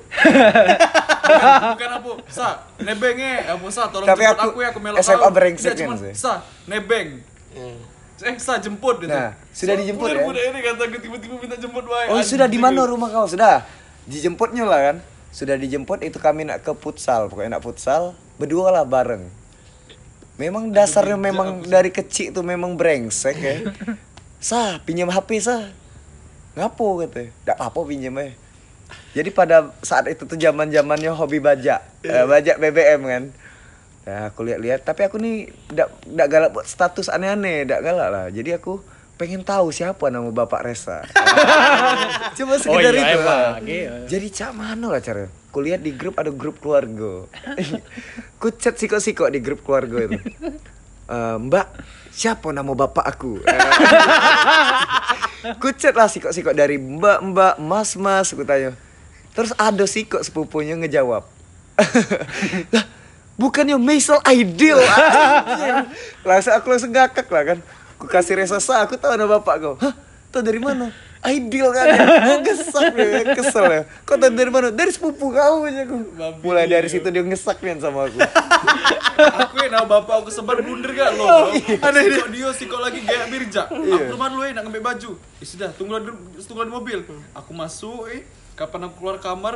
bukan 1.76 1.90
apa 2.00 2.10
sa 2.30 2.46
nebenge 2.80 3.32
apa 3.44 3.66
sa 3.70 3.86
tolong 3.92 4.08
Tapi 4.08 4.22
jemput 4.24 4.38
aku 4.40 4.50
aku, 4.50 4.58
ya 4.62 4.68
aku 4.72 4.80
melok 4.80 4.98
SMA 5.02 5.28
brengsek 5.30 5.74
kan, 5.76 5.98
sih. 5.98 6.14
sa 6.16 6.32
nebeng 6.66 7.20
eh 8.20 8.36
sa 8.36 8.60
jemput 8.60 9.00
gitu 9.00 9.10
Nah, 9.10 9.32
sudah 9.52 9.74
dijemput, 9.80 10.08
ya? 10.12 10.22
budak 10.24 10.44
ini 10.52 10.58
kata 10.60 10.82
tiba-tiba 11.00 11.34
minta 11.40 11.56
jemput 11.56 11.84
wae 11.88 12.06
Oh 12.12 12.20
Anjing. 12.20 12.36
sudah 12.36 12.46
di 12.46 12.58
mana 12.60 12.84
rumah 12.84 13.08
kau? 13.08 13.24
Sudah. 13.24 13.64
Dijemputnya 14.04 14.68
lah 14.68 14.80
kan. 14.92 14.96
Sudah 15.32 15.56
dijemput 15.56 16.04
itu 16.04 16.18
kami 16.20 16.44
nak 16.44 16.60
ke 16.60 16.74
futsal, 16.76 17.30
pokoknya 17.32 17.56
nak 17.56 17.64
futsal 17.64 18.12
berdua 18.36 18.74
lah 18.74 18.84
bareng. 18.84 19.24
Memang 20.36 20.72
dasarnya 20.72 21.16
memang 21.16 21.64
dari 21.64 21.88
kecil 21.92 22.32
tuh 22.32 22.44
memang 22.44 22.76
brengsek 22.76 23.36
ya. 23.36 23.56
Sah, 24.40 24.80
pinjam 24.88 25.12
HP 25.12 25.36
sah. 25.44 25.68
Ngapo 26.56 27.04
kata? 27.04 27.28
Tidak 27.28 27.56
apa-apa 27.60 27.84
pinjam 27.84 28.16
eh. 28.24 28.32
Jadi 29.12 29.28
pada 29.30 29.70
saat 29.84 30.08
itu 30.08 30.24
tuh 30.24 30.40
zaman 30.40 30.72
zamannya 30.72 31.12
hobi 31.12 31.38
bajak, 31.38 31.84
Eh, 32.02 32.24
bajak 32.24 32.56
BBM 32.56 33.00
kan. 33.04 33.24
Ya 34.08 34.32
aku 34.32 34.48
lihat-lihat, 34.48 34.82
tapi 34.88 35.04
aku 35.04 35.20
nih 35.20 35.52
tidak 35.68 35.92
tidak 36.02 36.26
galak 36.32 36.50
buat 36.56 36.66
status 36.66 37.12
aneh-aneh, 37.12 37.68
tidak 37.68 37.80
galak 37.84 38.08
lah. 38.08 38.26
Jadi 38.32 38.56
aku 38.56 38.80
pengen 39.20 39.44
tahu 39.44 39.68
siapa 39.68 40.08
nama 40.08 40.32
bapak 40.32 40.64
Resa. 40.64 41.04
Cuma 42.40 42.56
sekedar 42.56 42.96
iya, 42.96 43.12
itu. 43.12 43.20
lah. 43.20 43.48
iya. 43.60 43.92
Jadi 44.08 44.26
cak 44.32 44.56
mana 44.56 44.88
lah 44.88 45.04
cara? 45.04 45.28
Kulihat 45.52 45.84
di 45.84 45.92
grup 45.92 46.16
ada 46.16 46.32
grup 46.32 46.56
keluarga. 46.64 47.28
Ku 48.40 48.48
chat 48.56 48.80
siko-siko 48.80 49.28
di 49.28 49.44
grup 49.44 49.60
keluarga 49.60 50.08
itu. 50.08 50.16
Eh, 51.10 51.36
mbak, 51.42 51.66
siapa 52.14 52.54
nama 52.54 52.70
bapak 52.70 53.02
aku? 53.02 53.42
ku 55.62 55.74
chat 55.74 55.90
lah 55.98 56.06
siko-siko 56.06 56.54
dari 56.54 56.78
mbak, 56.78 57.18
mbak, 57.34 57.54
mas, 57.58 57.98
mas, 57.98 58.30
aku 58.30 58.46
tanya. 58.46 58.78
Terus 59.34 59.50
ada 59.58 59.82
siko 59.90 60.22
sepupunya 60.22 60.78
ngejawab. 60.78 61.26
lah, 62.74 62.84
bukannya 63.40 63.80
Maisel 63.80 64.20
Ideal 64.28 64.84
langsung 66.28 66.52
aku 66.52 66.66
langsung 66.68 66.92
ngakak 66.92 67.24
lah 67.32 67.42
kan 67.48 67.58
aku 67.96 68.04
kasih 68.04 68.36
resesa 68.36 68.84
aku 68.84 69.00
tahu 69.00 69.16
nama 69.16 69.40
bapak 69.40 69.54
kau 69.64 69.74
hah 69.80 69.96
tahu 70.30 70.42
dari 70.46 70.62
mana? 70.62 70.94
Ideal 71.20 71.68
kan 71.76 71.84
gue 72.00 72.36
ngesak 72.48 72.96
ya 72.96 73.36
kesel 73.36 73.66
ya. 73.68 73.82
Kau 74.08 74.16
tahu 74.16 74.32
dari 74.32 74.48
mana? 74.48 74.72
Dari 74.72 74.88
sepupu 74.88 75.28
kau 75.36 75.68
aja 75.68 75.84
aku 75.84 75.96
mulai 76.40 76.64
dari 76.64 76.88
situ 76.88 77.04
dia 77.12 77.20
ngesak 77.20 77.60
nih 77.60 77.76
sama 77.76 78.08
aku. 78.08 78.18
Aku 79.20 79.54
ya 79.60 79.68
nama 79.68 79.84
bapak 79.84 80.24
aku 80.24 80.30
sebar 80.32 80.64
bunder 80.64 80.96
gak 80.96 81.20
lo? 81.20 81.52
Aneh 81.84 82.02
dia 82.08 82.24
dia 82.32 82.48
sih 82.56 82.64
kok 82.64 82.80
lagi 82.80 83.04
gaya 83.04 83.28
birja 83.28 83.68
aku 83.68 84.16
rumah 84.16 84.32
lu 84.32 84.48
ya 84.48 84.56
nak 84.56 84.64
ngambil 84.64 84.96
baju. 84.96 85.10
Ya 85.20 85.44
sudah 85.44 85.68
tunggu 85.76 86.00
di 86.00 86.40
tunggu 86.40 86.64
di 86.64 86.72
mobil. 86.72 86.98
Aku 87.36 87.52
masuk 87.52 88.08
eh 88.08 88.24
kapan 88.60 88.92
aku 88.92 88.94
keluar 89.00 89.16
kamar 89.16 89.54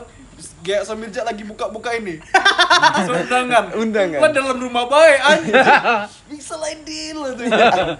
gaya 0.64 0.80
sambil 0.80 1.12
jak 1.12 1.28
lagi 1.28 1.44
buka-buka 1.44 1.92
ini 1.92 2.16
undangan 3.12 3.76
Undangan. 3.76 4.20
Lah 4.24 4.30
dalam 4.32 4.56
rumah 4.56 4.88
baik 4.88 5.18
anjing 5.20 5.54
bisa 6.32 6.56
lain 6.56 6.80
deal 6.88 7.20
tuh 7.36 7.44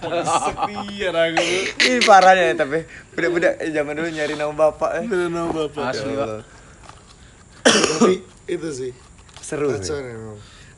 sepian 0.49 1.13
aku 1.13 1.45
ini 1.85 2.01
parahnya 2.01 2.43
ya, 2.49 2.53
tapi 2.57 2.89
budak-budak 3.13 3.53
eh, 3.61 3.69
zaman 3.69 3.93
dulu 3.93 4.09
nyari 4.09 4.33
nama 4.33 4.49
bapak 4.49 4.91
eh. 4.97 5.03
nama 5.05 5.45
bapak. 5.53 5.83
Asli, 5.93 6.09
Ya 6.09 6.25
Pak. 6.25 6.41
Tapi 7.65 8.13
itu 8.49 8.69
sih. 8.73 8.91
seru 9.41 9.69
sih. 9.77 9.93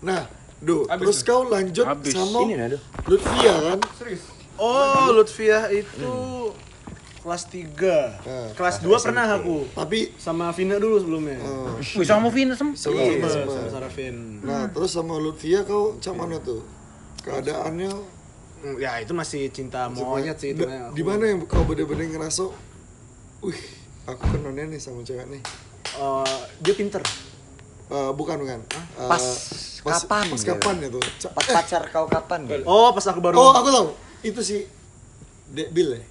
Nah, 0.03 0.27
Duh, 0.57 0.89
Habis 0.89 1.05
terus 1.05 1.19
kau 1.23 1.47
lanjut 1.47 1.85
Habis. 1.87 2.11
sama 2.17 2.43
Ini. 2.43 2.75
Lutfia 3.07 3.53
kan? 3.63 3.79
serius 3.95 4.23
Oh, 4.57 5.13
Lutfiah 5.13 5.69
itu 5.69 6.13
kelas 7.27 7.43
3. 7.51 8.23
Nah, 8.23 8.47
kelas 8.55 8.79
2 8.79 8.95
pernah 8.97 9.27
aku. 9.29 9.67
tapi 9.75 10.15
Sama 10.15 10.47
Vina 10.49 10.79
dulu 10.79 10.95
sebelumnya. 10.95 11.35
eh, 11.35 11.75
Wih, 11.93 12.07
sama 12.07 12.31
Vina 12.31 12.55
sem. 12.55 12.71
sama 12.71 12.95
Iya, 12.95 13.19
sama- 13.19 13.51
sama 13.51 13.67
Sarafin. 13.69 14.39
nah 14.39 14.63
terus 14.71 14.95
sama 14.95 15.19
Lutfia 15.19 15.67
kau 15.67 15.99
cak 15.99 16.15
mana 16.15 16.39
tuh 16.39 16.63
keadaannya 17.19 18.15
Hmm, 18.57 18.73
Ya 18.79 18.97
itu 18.97 19.13
masih 19.13 19.53
cinta 19.53 19.85
monyet 19.85 20.33
sih 20.33 20.49
itu. 20.49 20.65
Di 20.65 21.03
mana 21.03 21.27
yang 21.27 21.45
kau 21.45 21.61
bener-bener 21.61 22.09
ngerasa 22.09 22.47
wih 23.39 23.59
aku 24.03 24.23
kenalnya 24.31 24.65
nih 24.65 24.79
sama 24.79 25.03
cewek 25.03 25.27
nih 25.27 25.43
Eh, 25.93 26.39
dia 26.57 26.73
pinter. 26.73 27.03
Eh, 27.87 28.11
bukan 28.13 28.39
bukan 28.39 28.59
Eh, 28.63 29.05
Pas 29.05 29.23
kapan 29.83 30.25
pas 30.25 30.39
gitu? 30.39 30.47
kapan 30.49 30.75
ya 30.79 30.89
tuh 30.89 31.03
Pas 31.29 31.45
pacar 31.45 31.83
kau 31.87 32.07
kapan 32.07 32.39
gitu? 32.45 32.63
Oh, 32.63 32.89
pas 32.89 33.03
aku 33.03 33.19
baru 33.19 33.35
oh 33.35 33.51
aku 33.53 33.67
tahu 33.69 33.87
itu 34.23 34.39
si 34.41 34.57
Debil 35.45 35.91
ya 35.93 36.01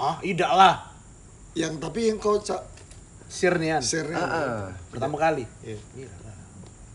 Ah, 0.00 0.16
tidak 0.18 0.50
lah. 0.50 0.74
yang 1.52 1.76
tapi 1.76 2.08
yang 2.08 2.16
kau 2.16 2.38
cak 2.38 2.62
Sirnian. 3.26 3.78
share 3.78 4.10
Ah, 4.10 4.22
ah. 4.22 4.60
Pertama 4.88 5.14
kali. 5.14 5.44
Iya. 5.60 5.78
Mira 5.92 6.16
lah. 6.18 6.36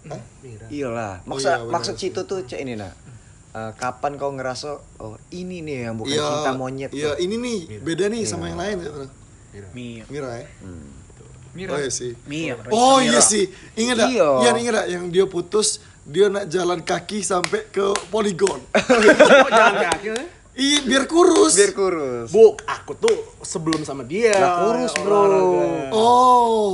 Hah? 0.10 0.22
Mira. 0.42 0.66
Iyalah. 0.68 1.14
Oh 1.22 1.30
Maksud 1.32 1.48
iya, 1.48 1.58
maksud 1.66 1.94
Cito 1.96 2.22
tuh 2.24 2.42
cek 2.42 2.60
ini 2.60 2.76
nak. 2.76 2.92
Eh, 3.52 3.72
kapan 3.74 4.20
kau 4.20 4.30
ngerasa 4.30 4.68
oh 5.00 5.16
ini 5.32 5.64
nih 5.64 5.88
yang 5.88 5.96
bukan 5.96 6.12
Iya, 6.12 6.28
cinta 6.28 6.52
monyet 6.52 6.92
iya 6.92 7.16
tuh. 7.16 7.24
ini 7.24 7.36
nih 7.40 7.60
beda 7.80 8.12
nih 8.12 8.28
sama 8.28 8.52
yang 8.52 8.60
lain 8.60 8.84
ya 8.84 8.92
Mia. 9.72 10.04
Mira 10.06 10.30
ya 10.36 10.48
Mira. 11.56 11.72
oh 11.72 11.80
iya 11.80 11.88
sih 11.88 12.12
Mia. 12.28 12.60
oh 12.68 13.00
iya 13.00 13.24
sih 13.24 13.48
ingat 13.80 13.96
gak 13.96 14.12
Iya. 14.12 14.28
Ian 14.44 14.56
ingat 14.60 14.74
gak 14.76 14.88
yang 14.92 15.04
dia 15.08 15.24
putus 15.24 15.80
dia 16.04 16.28
nak 16.28 16.52
jalan 16.52 16.84
kaki 16.84 17.24
sampai 17.24 17.64
ke 17.72 17.96
poligon 18.12 18.60
Oh, 18.76 19.48
jalan 19.50 19.76
kaki. 19.88 20.08
Iya 20.56 20.80
biar 20.84 21.04
kurus 21.06 21.54
Biar 21.54 21.72
kurus. 21.72 22.32
Bu, 22.32 22.56
aku 22.64 22.96
tuh 22.96 23.12
sebelum 23.44 23.84
sama 23.84 24.08
dia. 24.08 24.32
Lah, 24.32 24.54
kurus, 24.64 24.92
bro. 24.96 25.20
olahraga. 25.20 25.92
oh 25.92 26.72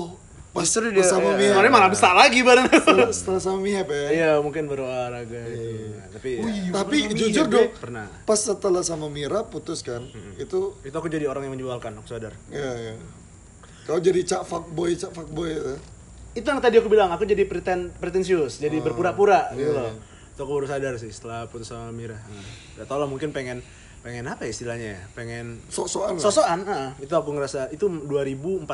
pas 0.51 0.67
Justru 0.67 0.91
dia- 0.91 1.01
sama 1.01 1.31
iya. 1.33 1.39
Mia 1.39 1.51
Kemarin 1.55 1.71
malah 1.71 1.89
besar 1.89 2.11
lagi 2.11 2.43
badan. 2.43 2.67
setelah, 2.67 3.07
setelah 3.09 3.39
sama 3.39 3.57
Mia 3.57 3.81
ya 3.81 4.09
Iya, 4.11 4.31
mungkin 4.37 4.67
baru 4.67 4.83
olahraga 4.83 5.39
itu. 5.47 5.95
Tapi 6.11 6.29
ya, 6.37 6.75
tapi 6.75 6.95
jujur 7.09 7.45
dong 7.47 7.71
pernah. 7.73 8.05
pas 8.21 8.35
setelah 8.35 8.83
sama 8.83 9.07
Mira 9.07 9.41
putus 9.43 9.79
kan 9.79 10.03
itu 10.37 10.75
Itu 10.77 10.91
aku 10.91 11.07
jadi 11.07 11.25
orang 11.25 11.47
yang 11.47 11.55
menjualkan, 11.55 11.95
aku 11.95 12.05
sadar. 12.05 12.35
ya 12.47 12.67
ya 12.67 12.93
kau 13.81 13.97
jadi 13.97 14.21
cak 14.21 14.43
fuckboy 14.45 14.93
cak 14.93 15.09
fuckboy 15.09 15.49
ya. 15.49 15.75
Itu 16.31 16.45
yang 16.45 16.59
tadi 16.59 16.77
aku 16.77 16.87
bilang, 16.87 17.09
aku 17.09 17.23
jadi 17.23 17.43
pretend 17.43 17.91
pretensius, 17.97 18.55
jadi 18.55 18.77
berpura-pura 18.77 19.51
gitu 19.51 19.67
iya, 19.67 19.87
loh. 19.87 19.91
Itu 20.41 20.49
aku 20.49 20.57
baru 20.57 20.67
sadar 20.67 20.97
sih 20.97 21.13
setelah 21.13 21.45
putus 21.45 21.69
sama 21.69 21.93
Mira. 21.93 22.17
Nah, 22.17 22.41
Gak 22.73 22.89
tau 22.89 22.97
lah 22.97 23.05
mungkin 23.05 23.29
pengen 23.29 23.61
pengen 24.01 24.25
apa 24.25 24.41
ya 24.41 24.49
istilahnya 24.49 24.87
ya? 24.91 25.01
Pengen 25.13 25.61
sok-sokan 25.69 26.17
lah. 26.17 26.21
sosokan 26.25 26.59
ah. 26.65 26.89
itu 26.97 27.13
aku 27.13 27.29
ngerasa 27.29 27.69
itu 27.69 27.85
2014 27.85 28.65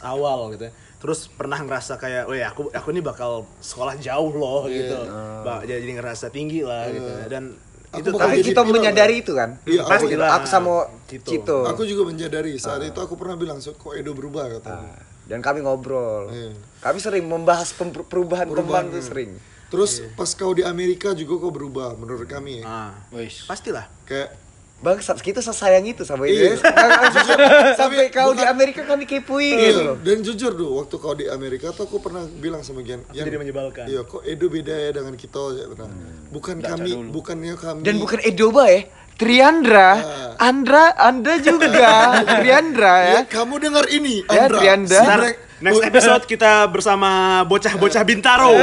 awal 0.00 0.54
gitu 0.54 0.64
ya 0.64 0.72
terus 0.96 1.26
pernah 1.26 1.58
ngerasa 1.58 1.94
kayak 1.94 2.22
oh 2.24 2.36
ya 2.36 2.46
aku 2.48 2.70
aku 2.70 2.88
ini 2.90 3.02
bakal 3.02 3.42
sekolah 3.58 3.98
jauh 3.98 4.30
loh 4.32 4.62
Iya. 4.64 4.78
gitu 4.78 4.98
Ba- 5.42 5.62
jadi 5.62 5.82
ngerasa 5.92 6.30
tinggi 6.30 6.62
lah 6.62 6.86
gitu 6.86 7.10
dan 7.26 7.58
Aku 7.88 8.04
itu 8.04 8.10
Tapi 8.12 8.44
kita 8.44 8.60
menyadari 8.62 9.14
itu 9.18 9.32
kan. 9.32 9.56
Iya, 9.64 9.80
Pasti 9.82 10.06
aku- 10.06 10.12
gitu. 10.12 10.22
Aku 10.22 10.46
sama 10.46 10.72
Gitu. 11.08 11.24
Cito. 11.26 11.58
aku 11.64 11.82
juga 11.82 12.06
menjadari 12.06 12.54
saat 12.54 12.84
itu 12.84 13.00
aku 13.00 13.16
pernah 13.16 13.34
bilang 13.34 13.58
"So, 13.58 13.72
kok 13.72 13.96
Edo 13.96 14.12
berubah 14.12 14.46
kata 14.52 14.70
Ah, 14.70 14.94
Dan 15.24 15.40
kami 15.40 15.60
ngobrol. 15.60 16.28
Iya. 16.28 16.52
Kami 16.78 16.98
sering 16.98 17.24
membahas 17.24 17.72
pem- 17.72 17.90
perubahan 17.90 18.46
teman 18.46 18.88
tuh 18.88 19.02
sering. 19.02 19.40
Terus 19.68 20.00
pas 20.12 20.28
kau 20.30 20.50
di 20.50 20.62
Amerika 20.62 21.12
juga 21.12 21.38
kau 21.38 21.48
berubah 21.48 21.92
menurut 21.94 22.24
kami 22.24 22.60
ya 22.60 22.64
ah 22.64 22.92
Wis. 23.10 23.44
pastilah 23.44 23.84
kayak 24.04 24.48
Bang, 24.78 24.94
kita 25.02 25.42
sesayang 25.42 25.82
itu 25.82 26.06
sama 26.06 26.22
Iya. 26.22 26.54
ini. 26.54 26.62
Sampai 27.74 28.14
kau 28.14 28.30
di 28.30 28.46
Amerika 28.46 28.86
kami 28.86 29.04
kepoin 29.04 29.58
gitu 29.58 29.80
loh. 29.82 29.96
Dan 29.98 30.22
jujur 30.22 30.54
tuh 30.54 30.70
waktu 30.78 30.94
kau 30.96 31.14
di 31.14 31.26
Amerika 31.26 31.74
tuh 31.74 31.82
aku 31.82 31.98
pernah 31.98 32.22
bilang 32.22 32.62
sama 32.62 32.86
Gian 32.86 33.02
Gian, 33.10 33.26
jadi 33.26 33.36
menyebalkan 33.36 33.90
iya 33.90 34.06
kok 34.06 34.22
Edo 34.22 34.46
beda 34.46 34.70
ya 34.70 34.94
dengan 34.94 35.18
kita 35.18 35.42
ya 35.52 35.64
nah, 35.68 35.90
bukan 36.30 36.62
kami 36.62 36.90
bukannya 37.10 37.58
kami 37.58 37.82
Dan 37.82 37.98
bukan 37.98 38.22
Edoba 38.22 38.70
ya. 38.70 38.86
Triandra, 39.18 39.88
Andra, 40.38 40.94
Anda 40.94 41.42
juga, 41.42 41.90
Triandra 42.38 42.94
ya. 43.02 43.14
ya 43.18 43.22
kamu 43.26 43.54
dengar 43.58 43.90
ini 43.90 44.22
Ya, 44.22 44.46
Andra 44.46 44.58
Trianda. 44.62 44.94
si 44.94 45.02
Ntar, 45.02 45.18
Brek- 45.18 45.40
next 45.60 45.82
episode 45.82 46.22
kita 46.24 46.66
bersama 46.70 47.42
bocah-bocah 47.46 48.02
Bintaro. 48.06 48.54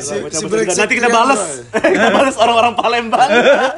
si, 0.00 0.16
Bocah-bocah 0.18 0.38
si 0.38 0.44
Bintaro. 0.46 0.78
Nanti 0.80 0.94
kita 0.96 1.08
balas, 1.12 1.40
kita 1.72 2.08
balas 2.12 2.34
orang-orang 2.40 2.74
Palembang 2.76 3.30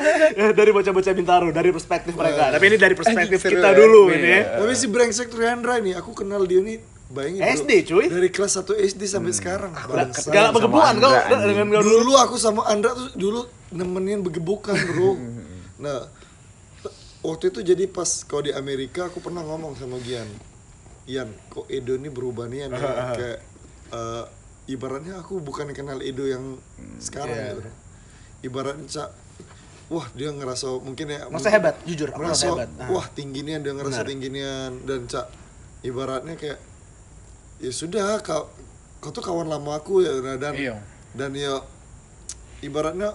dari 0.59 0.71
bocah-bocah 0.71 1.15
Bintaro, 1.15 1.49
dari 1.51 1.71
perspektif 1.75 2.15
mereka. 2.15 2.55
Tapi 2.55 2.65
ini 2.71 2.77
dari 2.79 2.95
perspektif 2.95 3.39
kita 3.43 3.75
ya. 3.75 3.77
dulu 3.77 4.11
ini. 4.15 4.35
tapi 4.47 4.73
si 4.79 4.87
brengsek 4.87 5.29
Triandra 5.31 5.83
ini 5.83 5.95
aku 5.97 6.15
kenal 6.15 6.47
dia 6.47 6.63
nih 6.63 6.79
bayangin 7.11 7.43
bro, 7.43 7.55
SD, 7.59 7.71
cuy. 7.91 8.07
dari 8.07 8.29
kelas 8.31 8.53
1 8.63 8.87
SD 8.95 9.03
sampai 9.11 9.33
sekarang 9.35 9.73
Bangsa. 9.75 10.31
Segala 10.31 10.55
begebuan 10.55 10.95
kau 11.03 11.11
dengan 11.27 11.67
kau 11.75 11.83
dulu. 11.83 11.97
dulu 12.07 12.13
aku 12.23 12.35
sama 12.39 12.63
Andra 12.71 12.95
tuh 12.95 13.11
dulu 13.19 13.41
nemenin 13.75 14.23
begebukan 14.23 14.79
bro 14.95 15.19
nah 15.85 16.07
waktu 17.27 17.51
itu 17.51 17.61
jadi 17.67 17.85
pas 17.91 18.23
kau 18.23 18.41
di 18.41 18.55
Amerika 18.55 19.11
aku 19.11 19.19
pernah 19.19 19.43
ngomong 19.43 19.75
sama 19.75 19.99
Gian 20.07 20.31
Ian 21.11 21.29
kok 21.49 21.67
Edo 21.67 21.93
ini 21.93 22.07
berubah 22.07 22.47
nih 22.47 22.59
Ian 22.61 22.71
ya? 22.73 22.79
kayak 23.19 23.39
eh, 23.91 24.25
ibaratnya 24.69 25.19
aku 25.19 25.39
bukan 25.39 25.67
kenal 25.71 25.99
Edo 25.99 26.25
yang 26.25 26.57
sekarang 26.97 27.35
Iya. 27.35 27.51
gitu 27.53 27.71
ibaratnya 28.41 28.87
Cak, 28.87 29.11
wah 29.89 30.07
dia 30.13 30.31
ngerasa 30.31 30.71
mungkin 30.79 31.11
ya 31.11 31.27
Merasa 31.27 31.51
hebat, 31.51 31.75
jujur, 31.83 32.09
aku 32.09 32.23
merasa 32.23 32.47
hebat. 32.49 32.71
Nah. 32.73 32.89
wah 32.89 33.07
tinggi 33.11 33.43
nih 33.43 33.59
dia 33.59 33.73
ngerasa 33.73 34.01
Benar. 34.01 34.09
tinggi 34.09 34.29
nian 34.31 34.73
dan 34.83 35.05
cak 35.05 35.27
ibaratnya 35.83 36.35
kayak 36.35 36.57
ya 37.59 37.69
sudah 37.71 38.17
kau 38.21 38.49
kau 38.99 39.11
tuh 39.11 39.21
kawan 39.21 39.45
lama 39.45 39.75
aku 39.75 40.01
ya 40.01 40.15
nah, 40.17 40.37
dan 40.37 40.55
Iya. 40.55 40.77
dan 41.13 41.35
ya 41.35 41.61
ibaratnya 42.61 43.13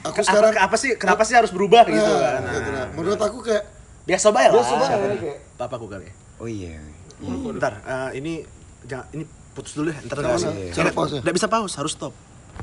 aku 0.00 0.16
Apa, 0.16 0.24
sekarang 0.24 0.52
apa 0.56 0.76
sih 0.76 0.90
kenapa 0.94 1.22
sih 1.22 1.34
harus 1.34 1.50
berubah 1.50 1.84
gitu 1.84 1.98
Nah, 1.98 2.18
kan? 2.32 2.42
gitu, 2.48 2.70
nah. 2.72 2.86
menurut 2.94 3.20
aku 3.20 3.38
kayak 3.40 3.64
Biasa 4.00 4.32
bae 4.32 4.48
lah. 4.48 4.56
Biasa 4.56 4.72
kayak- 5.12 5.40
Papaku 5.54 5.84
kali. 5.84 6.08
ya. 6.08 6.14
Oh 6.40 6.48
iya. 6.48 6.80
Ntar 7.22 7.74
eh, 7.82 8.10
ini 8.18 8.32
jangan 8.86 9.06
ini 9.14 9.24
putus 9.54 9.74
dulu 9.74 9.90
ya. 9.90 9.98
Ntar 10.06 10.16
Jangan, 10.22 10.38
nggak 10.38 10.74
jangan 10.74 10.92
pause 10.94 11.12
ya? 11.18 11.20
Nggak 11.26 11.34
bisa 11.34 11.46
pause, 11.50 11.74
harus 11.74 11.92
stop. 11.98 12.12